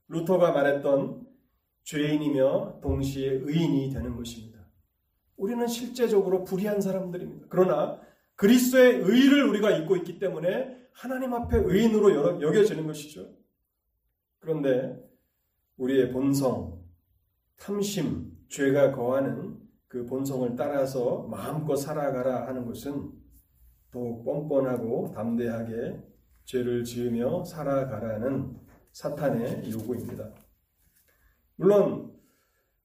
[0.09, 1.25] 루터가 말했던
[1.85, 4.59] 죄인이며 동시에 의인이 되는 것입니다.
[5.37, 7.47] 우리는 실제적으로 불의한 사람들입니다.
[7.49, 7.99] 그러나
[8.35, 13.29] 그리스도의 의를 우리가 입고 있기 때문에 하나님 앞에 의인으로 여겨지는 것이죠.
[14.39, 14.97] 그런데
[15.77, 16.81] 우리의 본성,
[17.57, 23.11] 탐심, 죄가 거하는 그 본성을 따라서 마음껏 살아가라 하는 것은
[23.91, 26.01] 더욱 뻔뻔하고 담대하게
[26.45, 28.57] 죄를 지으며 살아가라는
[28.91, 30.44] 사탄의 요구입니다.
[31.55, 32.13] 물론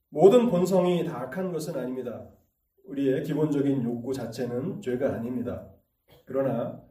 [0.08, 2.28] 모든 본성이 다 악한 것은 아닙니다.
[2.84, 5.68] 우리의 기본적인 욕구 자체는 죄가 아닙니다.
[6.24, 6.82] 그러나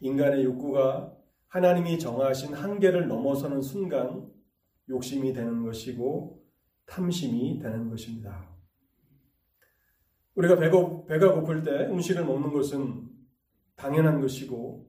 [0.00, 1.12] 인간의 욕구가
[1.48, 4.30] 하나님이 정하신 한계를 넘어서는 순간
[4.88, 6.44] 욕심이 되는 것이고
[6.86, 8.48] 탐심이 되는 것입니다.
[10.34, 13.08] 우리가 배고, 배가 고플 때 음식을 먹는 것은
[13.74, 14.88] 당연한 것이고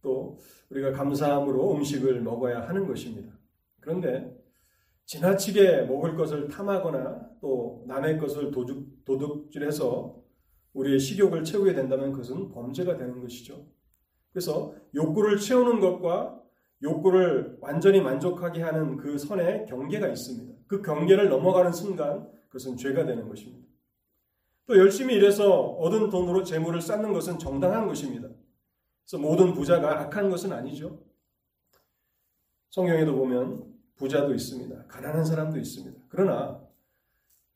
[0.00, 0.38] 또
[0.70, 3.32] 우리가 감사함으로 음식을 먹어야 하는 것입니다.
[3.80, 4.37] 그런데
[5.08, 10.22] 지나치게 먹을 것을 탐하거나 또 남의 것을 도둑, 도둑질해서
[10.74, 13.66] 우리의 식욕을 채우게 된다면 그것은 범죄가 되는 것이죠.
[14.30, 16.38] 그래서 욕구를 채우는 것과
[16.82, 20.54] 욕구를 완전히 만족하게 하는 그 선에 경계가 있습니다.
[20.66, 23.66] 그 경계를 넘어가는 순간 그것은 죄가 되는 것입니다.
[24.66, 28.28] 또 열심히 일해서 얻은 돈으로 재물을 쌓는 것은 정당한 것입니다.
[29.06, 31.00] 그래서 모든 부자가 악한 것은 아니죠.
[32.68, 33.67] 성경에도 보면
[33.98, 34.86] 부자도 있습니다.
[34.86, 36.00] 가난한 사람도 있습니다.
[36.08, 36.60] 그러나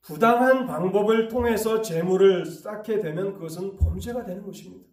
[0.01, 4.85] 부당한 방법을 통해서 재물을 쌓게 되면 그것은 범죄가 되는 것입니다.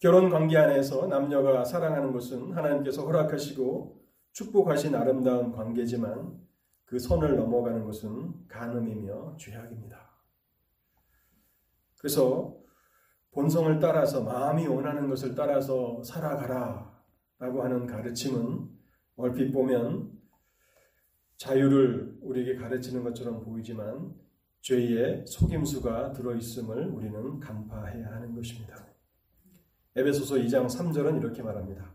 [0.00, 6.44] 결혼 관계 안에서 남녀가 사랑하는 것은 하나님께서 허락하시고 축복하신 아름다운 관계지만
[6.84, 10.10] 그 선을 넘어가는 것은 간음이며 죄악입니다.
[11.98, 12.56] 그래서
[13.30, 16.92] 본성을 따라서 마음이 원하는 것을 따라서 살아가라
[17.38, 18.73] 라고 하는 가르침은
[19.16, 20.12] 얼핏 보면
[21.36, 24.14] 자유를 우리에게 가르치는 것처럼 보이지만
[24.60, 28.86] 죄의 속임수가 들어있음을 우리는 간파해야 하는 것입니다.
[29.96, 31.92] 에베소서 2장 3절은 이렇게 말합니다.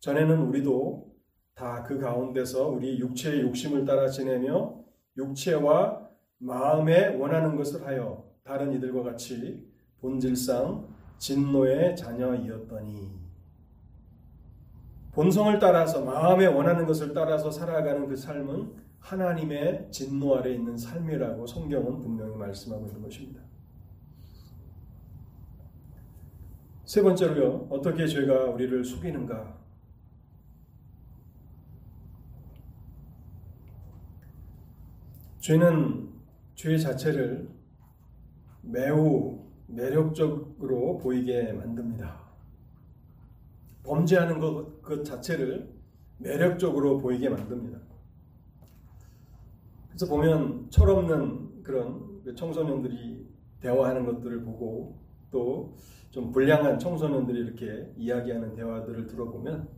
[0.00, 1.10] 전에는 우리도
[1.54, 4.82] 다 그 가운데서 우리 육체의 욕심을 따라 지내며
[5.18, 6.08] 육체와
[6.38, 13.19] 마음에 원하는 것을 하여 다른 이들과 같이 본질상 진노의 자녀이었더니
[15.12, 22.00] 본성을 따라서 마음에 원하는 것을 따라서 살아가는 그 삶은 하나님의 진노 아래 있는 삶이라고 성경은
[22.00, 23.40] 분명히 말씀하고 있는 것입니다.
[26.84, 29.58] 세 번째로요, 어떻게 죄가 우리를 속이는가?
[35.38, 36.10] 죄는
[36.54, 37.48] 죄 자체를
[38.62, 42.20] 매우 매력적으로 보이게 만듭니다.
[43.84, 45.72] 범죄하는 것, 그 자체를
[46.18, 47.78] 매력적으로 보이게 만듭니다.
[49.88, 53.26] 그래서 보면 철없는 그런 청소년들이
[53.60, 55.00] 대화하는 것들을 보고
[55.30, 55.76] 또
[56.10, 59.68] 좀 불량한 청소년들이 이렇게 이야기하는 대화들을 들어보면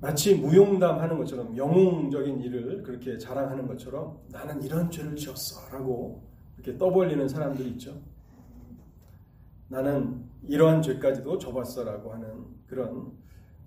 [0.00, 6.28] 마치 무용담하는 것처럼 영웅적인 일을 그렇게 자랑하는 것처럼 나는 이런 죄를 지었어 라고
[6.58, 8.02] 이렇게 떠벌리는 사람들이 있죠.
[9.68, 13.12] 나는 이러한 죄까지도 접었어 라고 하는 그런 어,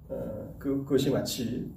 [0.10, 1.72] 그, 그것이 마치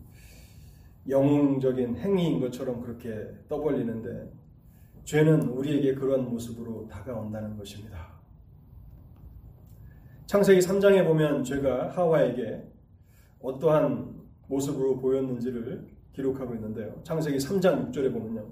[1.08, 3.10] 영웅적인 행위인 것처럼 그렇게
[3.48, 4.32] 떠벌리는데
[5.04, 8.12] 죄는 우리에게 그런 모습으로 다가온다는 것입니다.
[10.26, 12.66] 창세기 3장에 보면 죄가 하와에게
[13.40, 17.00] 어떠한 모습으로 보였는지를 기록하고 있는데요.
[17.02, 18.46] 창세기 3장 6절에 보면요.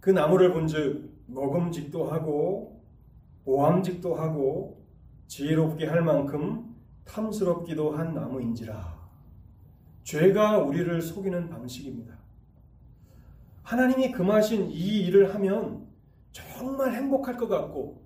[0.00, 2.82] 그 나무를 본즉 먹음직도 하고
[3.44, 4.84] 오함직도 하고
[5.28, 6.69] 지혜롭게 할 만큼
[7.10, 9.00] 탐스럽기도 한 나무인지라.
[10.04, 12.14] 죄가 우리를 속이는 방식입니다.
[13.62, 15.86] 하나님이 금하신 이 일을 하면
[16.32, 18.00] 정말 행복할 것 같고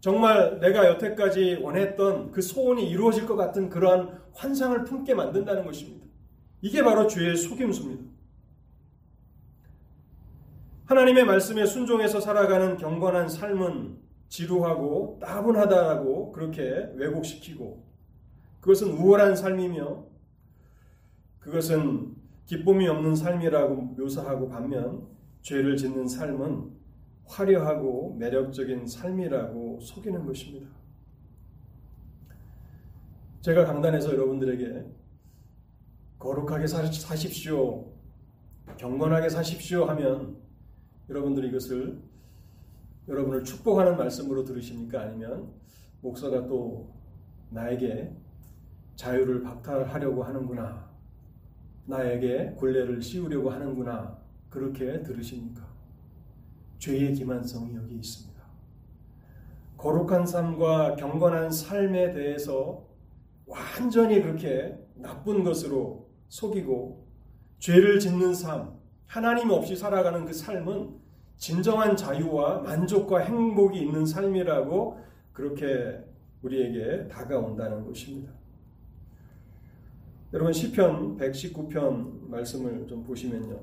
[0.00, 6.06] 정말 내가 여태까지 원했던 그 소원이 이루어질 것 같은 그러한 환상을 품게 만든다는 것입니다.
[6.60, 8.04] 이게 바로 죄의 속임수입니다.
[10.86, 17.87] 하나님의 말씀에 순종해서 살아가는 경건한 삶은 지루하고 따분하다라고 그렇게 왜곡시키고
[18.60, 20.06] 그것은 우월한 삶이며
[21.38, 22.16] 그것은
[22.46, 25.06] 기쁨이 없는 삶이라고 묘사하고 반면
[25.42, 26.72] 죄를 짓는 삶은
[27.26, 30.68] 화려하고 매력적인 삶이라고 속이는 것입니다.
[33.42, 34.86] 제가 강단에서 여러분들에게
[36.18, 37.92] 거룩하게 사십시오,
[38.76, 40.36] 경건하게 사십시오 하면
[41.08, 42.02] 여러분들이 이것을
[43.08, 45.02] 여러분을 축복하는 말씀으로 들으십니까?
[45.02, 45.52] 아니면
[46.00, 46.92] 목사가 또
[47.50, 48.14] 나에게
[48.98, 50.90] 자유를 박탈하려고 하는구나.
[51.86, 54.18] 나에게 굴레를 씌우려고 하는구나.
[54.50, 55.64] 그렇게 들으십니까?
[56.78, 58.42] 죄의 기만성이 여기 있습니다.
[59.76, 62.84] 거룩한 삶과 경건한 삶에 대해서
[63.46, 67.06] 완전히 그렇게 나쁜 것으로 속이고
[67.60, 70.98] 죄를 짓는 삶, 하나님 없이 살아가는 그 삶은
[71.36, 74.98] 진정한 자유와 만족과 행복이 있는 삶이라고
[75.32, 76.04] 그렇게
[76.42, 78.37] 우리에게 다가온다는 것입니다.
[80.30, 83.58] 여러분 시편 119편 말씀을 좀 보시면요.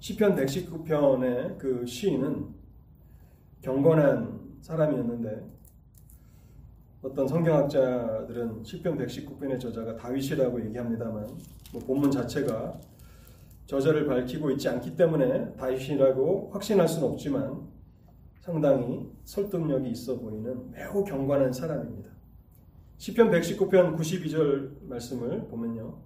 [0.00, 2.46] 시편 119편의 그 시인은
[3.60, 5.50] 경건한 사람이었는데
[7.02, 11.26] 어떤 성경학자들은 시편 119편의 저자가 다윗이라고 얘기합니다만
[11.74, 12.80] 뭐 본문 자체가
[13.66, 17.68] 저자를 밝히고 있지 않기 때문에 다윗이라고 확신할 수는 없지만
[18.40, 22.01] 상당히 설득력이 있어 보이는 매우 경건한 사람입니다.
[23.02, 25.98] 시편 119편 92절 말씀을 보면요.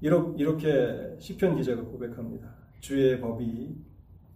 [0.00, 2.52] 이렇게 시편 기자가 고백합니다.
[2.80, 3.76] 주의 법이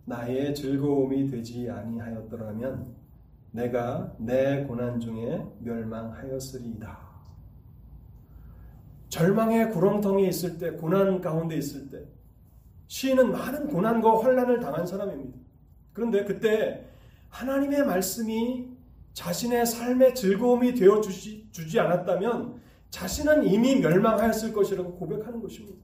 [0.05, 2.95] 나의 즐거움이 되지 아니하였더라면
[3.51, 6.97] 내가 내 고난 중에 멸망하였으리이다.
[9.09, 12.05] 절망의 구렁텅이 있을 때, 고난 가운데 있을 때,
[12.87, 15.37] 시인은 많은 고난과 환란을 당한 사람입니다.
[15.93, 16.87] 그런데 그때
[17.31, 18.78] 하나님의 말씀이
[19.19, 25.77] 자신의 삶의 즐거움이 되어 주시, 주지 않았다면 자신은 이미 멸망하였을 것이라고 고백하는 것입니다.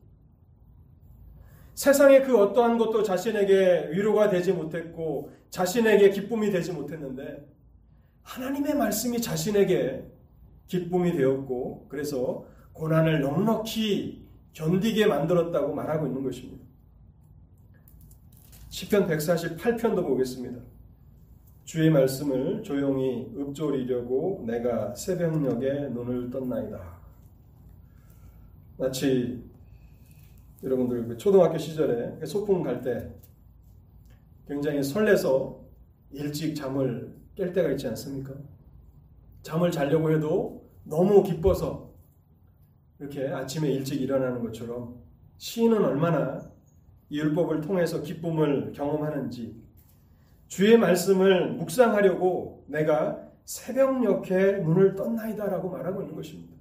[1.75, 7.45] 세상의 그 어떠한 것도 자신에게 위로가 되지 못했고 자신에게 기쁨이 되지 못했는데
[8.23, 10.05] 하나님의 말씀이 자신에게
[10.69, 16.65] 기쁨이 되었고 그래서 고난을 넉넉히 견디게 만들었다고 말하고 있는 것입니다.
[18.69, 20.74] 시편 148편도 보겠습니다.
[21.65, 26.95] 주의 말씀을 조용히 읊조리려고 내가 새벽녘에 눈을 떴나이다.
[28.77, 29.43] 마치
[30.63, 33.11] 여러분들 그 초등학교 시절에 그 소풍 갈 때
[34.47, 35.65] 굉장히 설레서
[36.11, 38.35] 일찍 잠을 깰 때가 있지 않습니까?
[39.43, 41.93] 잠을 자려고 해도 너무 기뻐서
[42.99, 45.03] 이렇게 아침에 일찍 일어나는 것처럼
[45.39, 46.51] 시인은 얼마나
[47.09, 49.64] 이 율법을 통해서 기쁨을 경험하는지
[50.55, 56.55] 주의 말씀을 묵상하려고 내가 새벽녘에 눈을 떴나이다라고 말하고 있는 것입니다.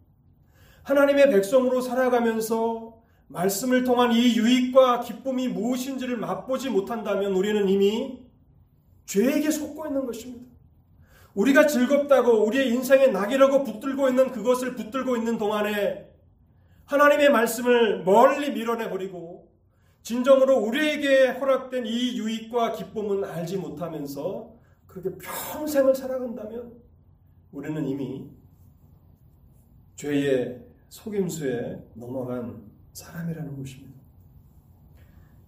[0.82, 8.26] 하나님의 백성으로 살아가면서 말씀을 통한 이 유익과 기쁨이 무엇인지를 맛보지 못한다면 우리는 이미
[9.06, 10.44] 죄에게 속고 있는 것입니다.
[11.36, 16.10] 우리가 즐겁다고 우리의 인생의 낙이라고 붙들고 있는 그것을 붙들고 있는 동안에
[16.86, 19.33] 하나님의 말씀을 멀리 밀어내 버리고
[20.04, 24.54] 진정으로 우리에게 허락된 이 유익과 기쁨은 알지 못하면서
[24.86, 26.74] 그렇게 평생을 살아간다면
[27.52, 28.30] 우리는 이미
[29.96, 33.94] 죄의 속임수에 넘어간 사람이라는 것입니다.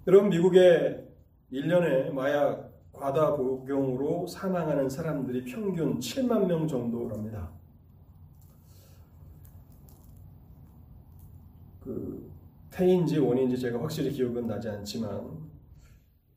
[0.08, 1.06] 여러분 미국의
[1.52, 7.52] 1년에 마약 과다 복용으로 사망하는 사람들이 평균 7만 명 정도랍니다.
[11.82, 12.15] 그
[12.76, 15.10] 때인지 언젠지 제가 확실히 기억은 나지 않지만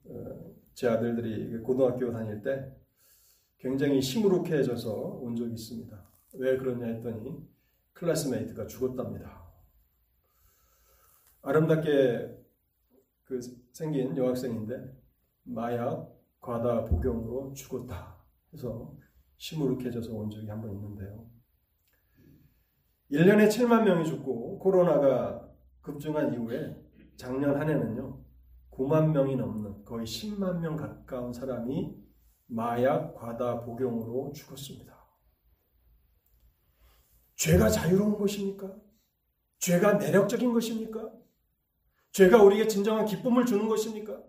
[0.05, 2.73] 어, 제 아들들이 고등학교 다닐 때
[3.59, 6.01] 굉장히 시무룩해져서 온 적이 있습니다.
[6.35, 7.45] 왜 그러냐 했더니
[7.95, 9.49] classmate가 죽었답니다.
[11.43, 12.39] 아름답게
[13.25, 13.41] 그
[13.73, 14.97] 생긴 여학생인데
[15.43, 16.09] 마약
[16.41, 18.17] 과다 복용으로 죽었다.
[18.49, 18.97] 그래서
[19.39, 21.29] 시무룩해져서 온 적이 한 번 있는데요.
[23.11, 25.48] 1년에 7만 명이 죽고 코로나가
[25.81, 26.77] 급증한 이후에
[27.17, 28.23] 작년 한 해는요.
[28.71, 31.97] 9만 명이 넘는 거의 10만 명 가까운 사람이
[32.47, 34.97] 마약 과다 복용으로 죽었습니다.
[37.37, 38.75] 죄가 자유로운 것입니까?
[39.59, 41.11] 죄가 매력적인 것입니까?
[42.13, 44.21] 죄가 우리에게 진정한 기쁨을 주는 것입니까?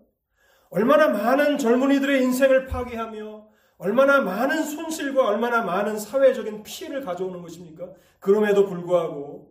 [0.70, 3.48] 얼마나 많은 젊은이들의 인생을 파괴하며
[3.78, 7.92] 얼마나 많은 손실과 얼마나 많은 사회적인 피해를 가져오는 것입니까?
[8.20, 9.49] 그럼에도 불구하고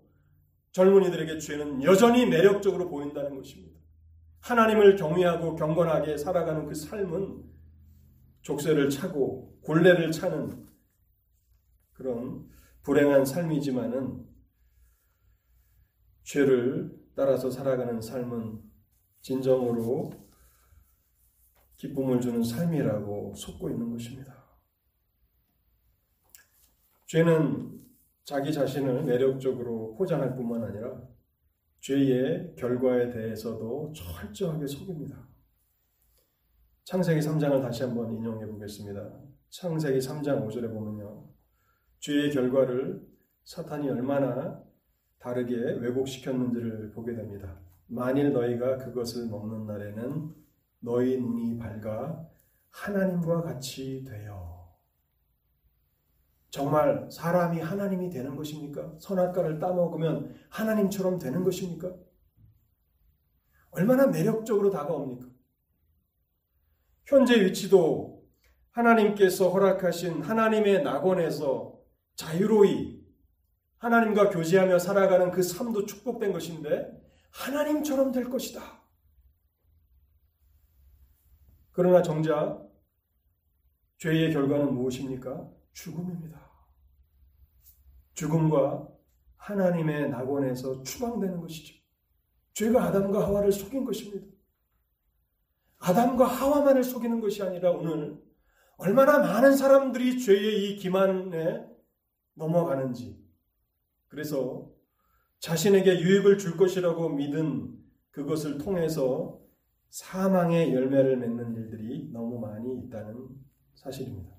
[0.72, 3.80] 젊은이들에게 죄는 여전히 매력적으로 보인다는 것입니다.
[4.42, 7.44] 하나님을 경외하고 경건하게 살아가는 그 삶은
[8.42, 10.66] 족쇄를 차고 굴레를 차는
[11.94, 12.48] 그런
[12.84, 14.26] 불행한 삶이지만은
[16.24, 18.62] 죄를 따라서 살아가는 삶은
[19.22, 20.12] 진정으로
[21.76, 24.46] 기쁨을 주는 삶이라고 속고 있는 것입니다.
[27.08, 27.82] 죄는
[28.30, 31.02] 자기 자신을 매력적으로 포장할 뿐만 아니라
[31.80, 35.28] 죄의 결과에 대해서도 철저하게 속입니다.
[36.84, 39.20] 창세기 3장을 다시 한번 인용해 보겠습니다.
[39.50, 41.28] 창세기 3장 5절에 보면요.
[42.02, 43.02] 죄의 결과를
[43.46, 44.64] 사탄이 얼마나
[45.18, 47.60] 다르게 왜곡시켰는지를 보게 됩니다.
[47.88, 50.36] 만일 너희가 그것을 먹는 날에는
[50.82, 52.30] 너희 눈이 밝아
[52.70, 54.59] 하나님과 같이 되어.
[56.50, 58.96] 정말 사람이 하나님이 되는 것입니까?
[59.00, 61.94] 선악과를 따먹으면 하나님처럼 되는 것입니까?
[63.72, 65.28] 얼마나 매력적으로 다가옵니까?
[67.06, 68.24] 현재 위치도
[68.72, 71.80] 하나님께서 허락하신 하나님의 낙원에서
[72.16, 73.00] 자유로이
[73.78, 76.92] 하나님과 교제하며 살아가는 그 삶도 축복된 것인데
[77.32, 78.62] 하나님처럼 될 것이다.
[81.72, 82.68] 그러나 정작
[83.98, 85.59] 죄의 결과는 무엇입니까?
[85.74, 86.50] 죽음입니다.
[88.14, 88.88] 죽음과
[89.38, 91.76] 하나님의 낙원에서 추방되는 것이죠.
[92.54, 94.28] 죄가 아담과 하와를 속인 것입니다.
[95.80, 98.22] 아담과 하와만을 속이는 것이 아니라 오늘
[98.78, 101.66] 얼마나 많은 사람들이 죄의 이 기만에
[102.34, 103.22] 넘어가는지
[104.08, 104.70] 그래서
[105.40, 107.78] 자신에게 유익을 줄 것이라고 믿은
[108.12, 109.40] 그것을 통해서
[109.90, 113.28] 사망의 열매를 맺는 일들이 너무 많이 있다는
[113.76, 114.39] 사실입니다.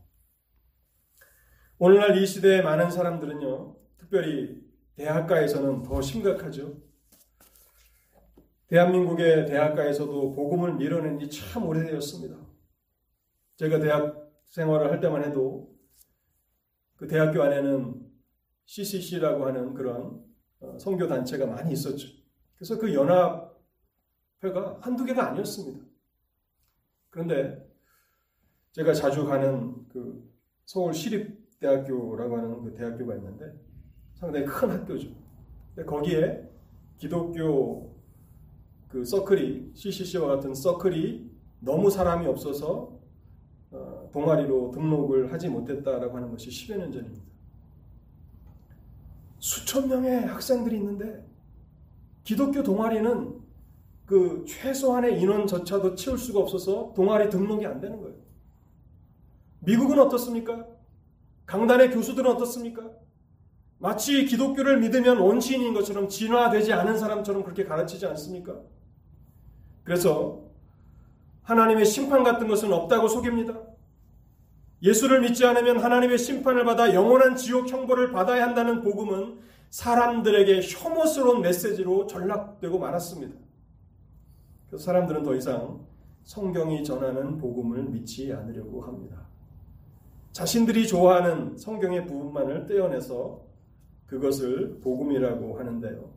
[1.82, 4.62] 오늘날 이 시대의 많은 사람들은요, 특별히
[4.96, 6.76] 대학가에서는 더 심각하죠.
[8.66, 12.36] 대한민국의 대학가에서도 복음을 밀어낸 지 참 오래되었습니다.
[13.56, 15.74] 제가 대학 생활을 할 때만 해도
[16.96, 18.12] 그 대학교 안에는
[18.66, 20.22] CCC라고 하는 그런
[20.60, 22.08] 어, 선교 단체가 많이 있었죠.
[22.56, 25.82] 그래서 그 연합회가 한두 개가 아니었습니다.
[27.08, 27.66] 그런데
[28.72, 30.30] 제가 자주 가는 그
[30.66, 33.54] 서울 시립 대학교라고 하는 그 대학교가 있는데
[34.14, 35.08] 상당히 큰 학교죠.
[35.86, 36.48] 거기에
[36.98, 37.94] 기독교
[38.88, 41.30] 그 서클이 CCC와 같은 서클이
[41.60, 42.98] 너무 사람이 없어서
[43.70, 47.24] 어, 동아리로 등록을 하지 못했다라고 하는 것이 10여 년 전입니다.
[49.38, 51.24] 수천 명의 학생들이 있는데
[52.24, 53.40] 기독교 동아리는
[54.06, 58.16] 그 최소한의 인원조차도 채울 수가 없어서 동아리 등록이 안 되는 거예요.
[59.60, 60.79] 미국은 어떻습니까?
[61.50, 62.88] 강단의 교수들은 어떻습니까?
[63.78, 68.60] 마치 기독교를 믿으면 원시인인 것처럼 진화되지 않은 사람처럼 그렇게 가르치지 않습니까?
[69.82, 70.44] 그래서
[71.42, 73.58] 하나님의 심판 같은 것은 없다고 속입니다.
[74.84, 79.40] 예수를 믿지 않으면 하나님의 심판을 받아 영원한 지옥 형벌을 받아야 한다는 복음은
[79.70, 83.34] 사람들에게 혐오스러운 메시지로 전락되고 말았습니다.
[84.68, 85.84] 그래서 사람들은 더 이상
[86.22, 89.29] 성경이 전하는 복음을 믿지 않으려고 합니다.
[90.32, 93.44] 자신들이 좋아하는 성경의 부분만을 떼어내서
[94.06, 96.10] 그것을 복음이라고 하는데요.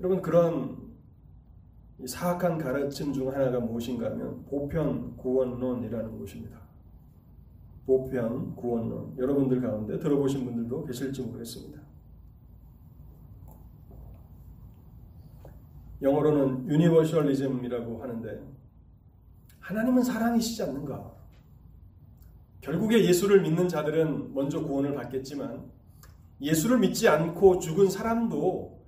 [0.00, 0.88] 여러분 그런
[2.06, 6.60] 사악한 가르침 중 하나가 무엇인가 하면 보편 구원론이라는 것입니다.
[7.86, 11.80] 보편 구원론 여러분들 가운데 들어보신 분들도 계실지 모르겠습니다.
[16.00, 18.40] 영어로는 universalism이라고 하는데
[19.58, 21.17] 하나님은 사랑이시지 않는가?
[22.68, 25.64] 결국에 예수를 믿는 자들은 먼저 구원을 받겠지만
[26.42, 28.78] 예수를 믿지 않고 죽은 사람도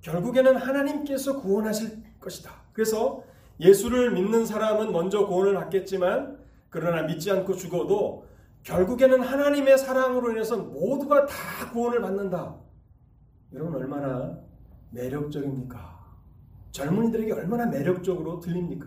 [0.00, 2.52] 결국에는 하나님께서 구원하실 것이다.
[2.72, 3.24] 그래서
[3.58, 6.38] 예수를 믿는 사람은 먼저 구원을 받겠지만
[6.70, 8.28] 그러나 믿지 않고 죽어도
[8.62, 12.54] 결국에는 하나님의 사랑으로 인해서 모두가 다 구원을 받는다.
[13.52, 14.38] 여러분 얼마나
[14.90, 15.96] 매력적입니까?
[16.70, 18.86] 젊은이들에게 얼마나 매력적으로 들립니까?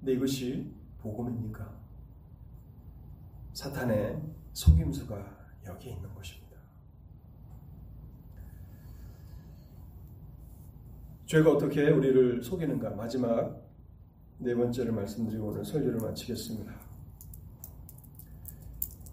[0.00, 1.77] 근데 이것이 복음입니까?
[3.58, 5.36] 사탄의 속임수가
[5.66, 6.56] 여기 있는 것입니다.
[11.26, 12.90] 죄가 어떻게 우리를 속이는가?
[12.90, 13.60] 마지막
[14.38, 16.72] 네 번째를 말씀드리고 오늘 설교를 마치겠습니다.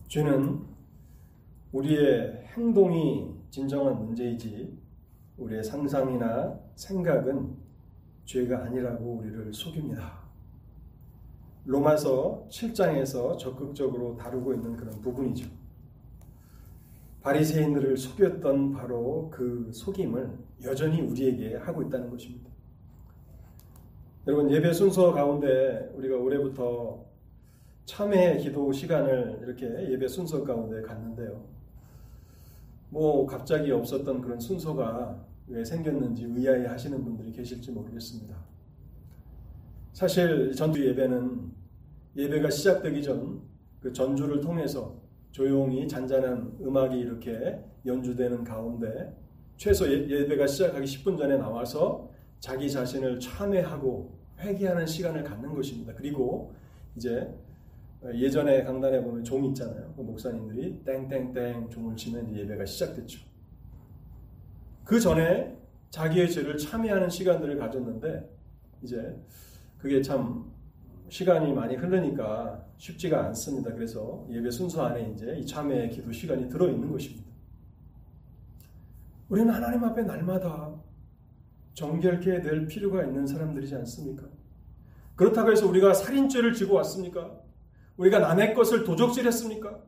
[0.10, 0.64] 죄는
[1.72, 4.78] 우리의 행동이 진정한 문제이지
[5.38, 7.58] 우리의 상상이나 생각은
[8.26, 10.15] 죄가 아니라고 우리를 속입니다.
[11.66, 15.50] 로마서 7장에서 적극적으로 다루고 있는 그런 부분이죠.
[17.22, 20.30] 바리새인들을 속였던 바로 그 속임을
[20.64, 22.52] 여전히 우리에게 하고 있다는 것입니다.
[24.28, 27.04] 여러분 예배 순서 가운데 우리가 올해부터
[27.86, 31.44] 참회 기도 시간을 이렇게 예배 순서 가운데 갔는데요.
[32.90, 38.36] 뭐 갑자기 없었던 그런 순서가 왜 생겼는지 의아해 하시는 분들이 계실지 모르겠습니다.
[39.96, 41.52] 사실 전주 예배는
[42.16, 49.16] 예배가 시작되기 전 그 전주를 통해서 조용히 잔잔한 음악이 이렇게 연주되는 가운데
[49.58, 55.94] 최소 예, 배가 시작하기 10분 전에 나와서 자기 자신을 참회하고 회개하는 시간을 갖는 것입니다.
[55.94, 56.52] 그리고
[56.96, 57.32] 이제
[58.16, 59.94] 예전에 강단에 보면 종 있잖아요.
[59.96, 63.20] 그 목사님들이 땡땡땡 종을 치면 예배가 시작됐죠.
[64.84, 65.56] 그 전에
[65.92, 68.28] 자기의 죄를 참회하는 시간들을 가졌는데
[68.82, 69.16] 이제
[69.86, 70.52] 그게 참
[71.10, 73.72] 시간이 많이 흐르니까 쉽지가 않습니다.
[73.72, 77.24] 그래서 예배 순서 안에 이제 이 참회 기도 시간이 들어 있는 것입니다.
[79.30, 80.74] 우리는 하나님 앞에 날마다
[81.76, 84.24] 정결케 될 필요가 있는 사람들이지 않습니까?
[85.16, 87.40] 그렇다고 해서 우리가 살인죄를 지고 왔습니까?
[87.98, 89.84] 우리가 남의 것을 도적질했습니까?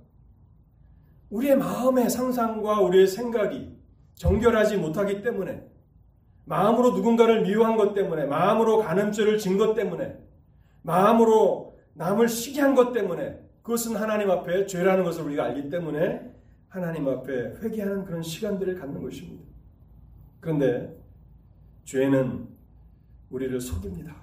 [1.32, 3.76] 우리의 마음의 상상과 우리의 생각이
[4.14, 5.68] 정결하지 못하기 때문에
[6.48, 10.18] 마음으로 누군가를 미워한 것 때문에 마음으로 간음죄를 진 것 때문에
[10.82, 16.34] 마음으로 남을 시기 한 것 때문에 그것은 하나님 앞에 죄라는 것을 우리가 알기 때문에
[16.70, 19.44] 하나님 앞에 회개하는 그런 시간들을 갖는 것입니다.
[20.40, 20.96] 그런데
[21.84, 22.48] 죄는
[23.30, 24.16] 우리를 속입니다.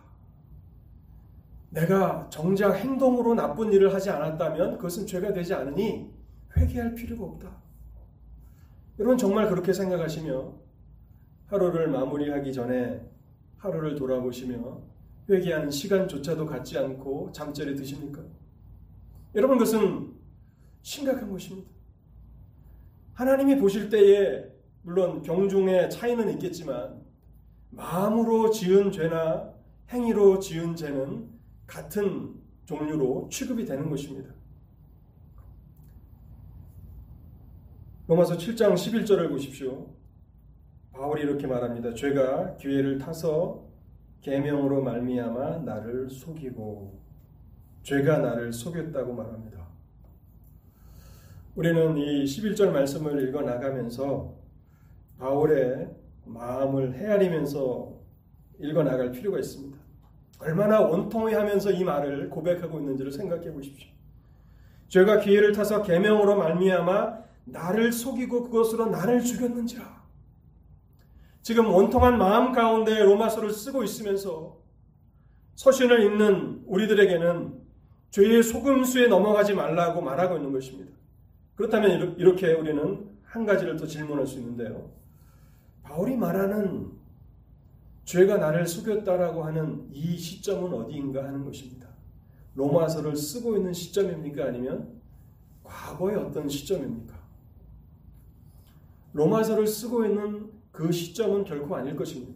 [1.71, 6.11] 내가 정작 행동으로 나쁜 일을 하지 않았다면 그것은 죄가 되지 않으니
[6.57, 7.51] 회개할 필요가 없다.
[8.99, 10.64] 여러분 정말 그렇게 생각하시며
[11.47, 13.01] 하루를 마무리하기 전에
[13.59, 14.81] 하루를 돌아보시며
[15.29, 18.23] 회개하는 시간조차도 갖지 않고 잠자리 드십니까?
[19.35, 20.13] 여러분 그것은
[20.83, 21.69] 심각한 것입니다.
[23.15, 24.45] 하나님이 보실 때에
[24.83, 27.03] 물론 경중의 차이는 있겠지만
[27.71, 29.53] 마음으로 지은 죄나
[29.91, 31.31] 행위로 지은 죄는
[31.67, 32.35] 같은
[32.67, 34.33] 종류로 취급이 되는 것입니다.
[38.07, 39.94] 로마서 7장 11절을 보십시오.
[40.95, 41.93] 바울이 이렇게 말합니다.
[41.93, 43.65] 죄가 기회를 타서
[44.21, 47.03] 계명으로 말미암아 나를 속이고
[47.83, 49.67] 죄가 나를 속였다고 말합니다.
[51.57, 54.35] 우리는 이 11절 말씀을 읽어 나가면서
[55.19, 55.91] 바울의
[56.27, 57.93] 마음을 헤아리면서
[58.61, 59.77] 읽어 나갈 필요가 있습니다.
[60.39, 63.91] 얼마나 원통해 하면서 이 말을 고백하고 있는지를 생각해 보십시오.
[64.89, 70.04] 죄가 기회를 타서 계명으로 말미암아 나를 속이고 그것으로 나를 죽였는지라.
[71.45, 74.57] 지금 원통한 마음 가운데 로마서를 쓰고 있으면서
[75.57, 77.61] 서신을 읽는 우리들에게는
[78.13, 80.97] 죄의 속음수에 넘어가지 말라고 말하고 있는 것입니다.
[81.55, 84.91] 그렇다면 이렇게 우리는 한 가지를 더 질문할 수 있는데요.
[85.83, 86.91] 바울이 말하는
[88.07, 91.89] 죄가 나를 속였다라고 하는 이 시점은 어디인가 하는 것입니다.
[92.55, 94.47] 로마서를 쓰고 있는 시점입니까?
[94.47, 94.99] 아니면
[95.63, 97.15] 과거의 어떤 시점입니까?
[99.13, 102.35] 로마서를 쓰고 있는 그 시점은 결코 아닐 것입니다.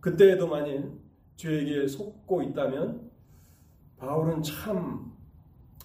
[0.00, 0.92] 그때에도 만일
[1.36, 3.10] 죄에게 속고 있다면
[3.96, 5.10] 바울은 참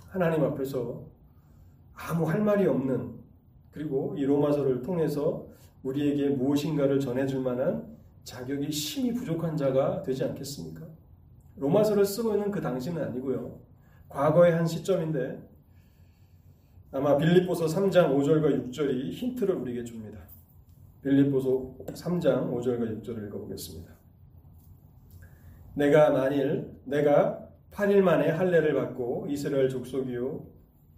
[0.09, 1.05] 하나님 앞에서
[1.93, 3.13] 아무 할 말이 없는
[3.71, 5.47] 그리고 이 로마서를 통해서
[5.83, 10.85] 우리에게 무엇인가를 전해줄 만한 자격이 심히 부족한 자가 되지 않겠습니까?
[11.55, 13.57] 로마서를 쓰고 있는 그 당시는 아니고요.
[14.09, 15.49] 과거의 한 시점인데
[16.91, 20.32] 아마 빌립보서 3장 5절과 6절이 힌트를 우리에게 줍니다.
[21.03, 23.93] 빌립보서 3장 5절과 6절을 읽어보겠습니다.
[25.75, 30.45] 내가 만일 내가 8일 만에 할례를 받고 이스라엘 족속이요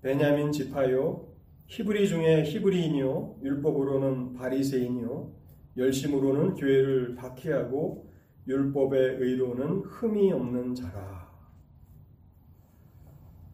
[0.01, 1.27] 베냐민 지파요
[1.67, 5.33] 히브리 중에 히브리인이요 율법으로는 바리새인이요
[5.77, 8.11] 열심으로는 교회를 박해하고
[8.47, 11.25] 율법의 의로는 흠이 없는 자라.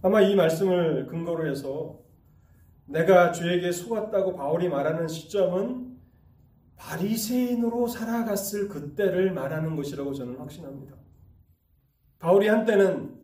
[0.01, 1.99] 아마 이 말씀을 근거로 해서
[2.85, 5.90] 내가 죄에게 속았다고 바울이 말하는 시점은
[6.81, 10.95] 바리새인으로 살아갔을 그때를 말하는 것이라고 저는 확신합니다.
[12.17, 13.21] 바울이 한때는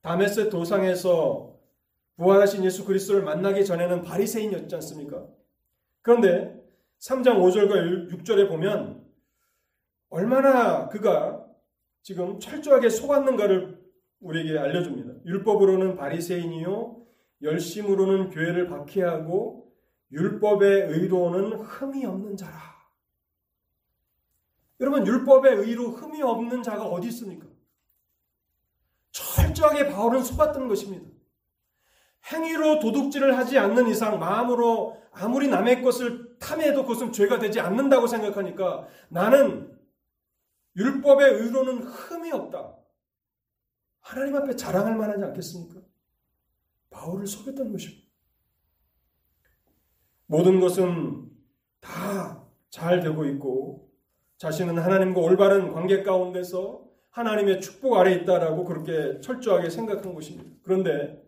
[0.00, 1.54] 다메스 도상에서
[2.16, 5.26] 부활하신 예수 그리스도를 만나기 전에는 바리새인이었지 않습니까?
[6.00, 6.58] 그런데
[7.00, 9.04] 3장 5절과 6절에 보면
[10.08, 11.44] 얼마나 그가
[12.02, 13.78] 지금 철저하게 속았는가를
[14.20, 15.24] 우리에게 알려줍니다.
[15.26, 17.02] 율법으로는 바리새인이요
[17.42, 19.70] 열심으로는 교회를 박해하고
[20.12, 22.75] 율법의 의로는 흠이 없는 자라.
[24.80, 27.46] 여러분 율법의 의로 흠이 없는 자가 어디 있습니까?
[29.12, 31.08] 철저하게 바울은 속았던 것입니다.
[32.30, 38.86] 행위로 도둑질을 하지 않는 이상 마음으로 아무리 남의 것을 탐해도 그것은 죄가 되지 않는다고 생각하니까
[39.08, 39.78] 나는
[40.76, 42.76] 율법의 의로는 흠이 없다.
[44.00, 45.80] 하나님 앞에 자랑할 만하지 않겠습니까?
[46.90, 48.06] 바울을 속였던 것입니다.
[50.26, 51.30] 모든 것은
[51.80, 52.46] 다
[52.76, 53.85] 잘 되고 있고
[54.38, 60.50] 자신은 하나님과 올바른 관계 가운데서 하나님의 축복 아래 있다라고 그렇게 철저하게 생각한 것입니다.
[60.62, 61.22] 그런데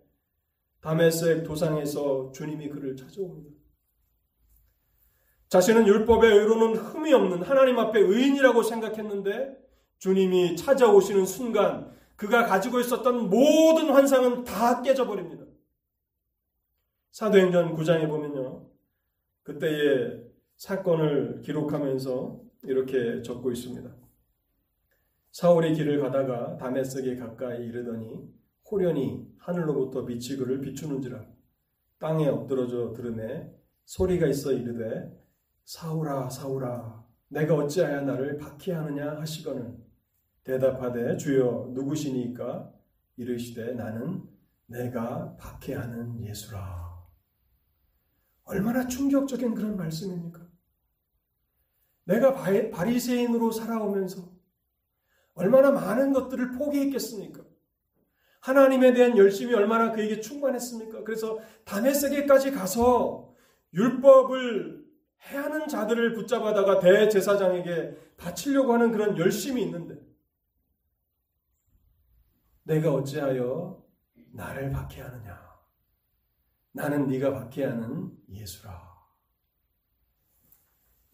[0.80, 3.56] 다메섹 도상에서 주님이 그를 찾아옵니다.
[5.48, 9.56] 자신은 율법의 의로는 흠이 없는 하나님 앞에 의인이라고 생각했는데
[9.98, 15.46] 주님이 찾아오시는 순간 그가 가지고 있었던 모든 환상은 다 깨져버립니다.
[17.12, 18.66] 사도행전 9장에 보면요.
[19.42, 20.24] 그때의
[20.56, 23.94] 사건을 기록하면서 이렇게 적고 있습니다.
[25.32, 28.28] 사울이 길을 가다가 다메섹에 가까이 이르더니
[28.70, 31.24] 호련히 하늘로부터 빛이 그를 비추는지라
[31.98, 33.52] 땅에 엎드러져 들음에
[33.84, 35.10] 소리가 있어 이르되
[35.64, 39.76] 사울아 사울아 내가 어찌하여 나를 박해하느냐 하시거늘
[40.44, 42.72] 대답하되 주여 누구시니까
[43.16, 44.22] 이르시되 나는
[44.66, 46.88] 내가 박해하는 예수라
[48.44, 50.47] 얼마나 충격적인 그런 말씀입니까?
[52.08, 54.22] 내가 바리새인으로 살아오면서
[55.34, 57.44] 얼마나 많은 것들을 포기했겠습니까?
[58.40, 61.04] 하나님에 대한 열심이 얼마나 그에게 충만했습니까?
[61.04, 63.34] 그래서 다메섹에까지 가서
[63.74, 64.86] 율법을
[65.20, 69.98] 해하는 자들을 붙잡아다가 대제사장에게 바치려고 하는 그런 열심이 있는데
[72.62, 73.84] 내가 어찌하여
[74.32, 75.46] 나를 박해하느냐?
[76.72, 78.97] 나는 네가 박해하는 예수라.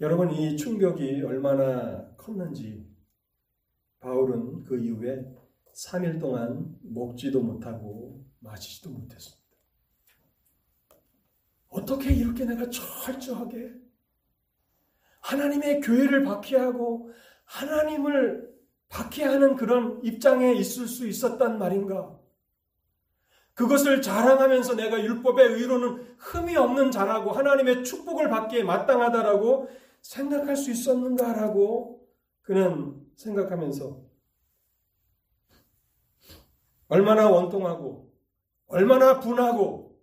[0.00, 2.84] 여러분 이 충격이 얼마나 컸는지
[4.00, 5.24] 바울은 그 이후에
[5.72, 9.44] 3일 동안 먹지도 못하고 마시지도 못했습니다.
[11.68, 13.72] 어떻게 이렇게 내가 철저하게
[15.20, 17.10] 하나님의 교회를 박해하고
[17.44, 18.52] 하나님을
[18.88, 22.18] 박해하는 그런 입장에 있을 수 있었단 말인가?
[23.54, 29.68] 그것을 자랑하면서 내가 율법의 의로는 흠이 없는 자라고 하나님의 축복을 받기에 마땅하다라고
[30.04, 32.06] 생각할 수 있었는가라고
[32.42, 34.04] 그는 생각하면서
[36.88, 38.14] 얼마나 원통하고
[38.66, 39.98] 얼마나 분하고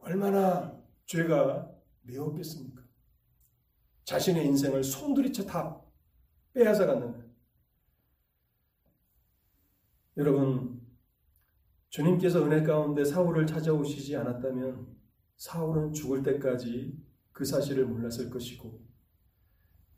[0.00, 1.72] 얼마나 죄가
[2.02, 2.82] 미웠겠습니까?
[4.04, 5.80] 자신의 인생을 송두리째 다
[6.52, 7.32] 빼앗아 갔는데
[10.18, 10.82] 여러분
[11.88, 14.94] 주님께서 은혜 가운데 사울을 찾아오시지 않았다면
[15.36, 18.80] 사울은 죽을 때까지 그 사실을 몰랐을 것이고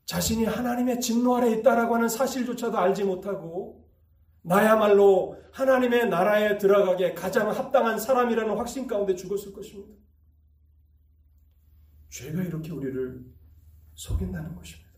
[0.04, 3.88] 자신이 하나님의 진노 아래 있다라고 하는 사실조차도 알지 못하고
[4.42, 9.94] 나야말로 하나님의 나라에 들어가게 가장 합당한 사람이라는 확신 가운데 죽었을 것입니다.
[12.10, 13.24] 죄가 이렇게 우리를
[13.94, 14.90] 속인다는 것입니다.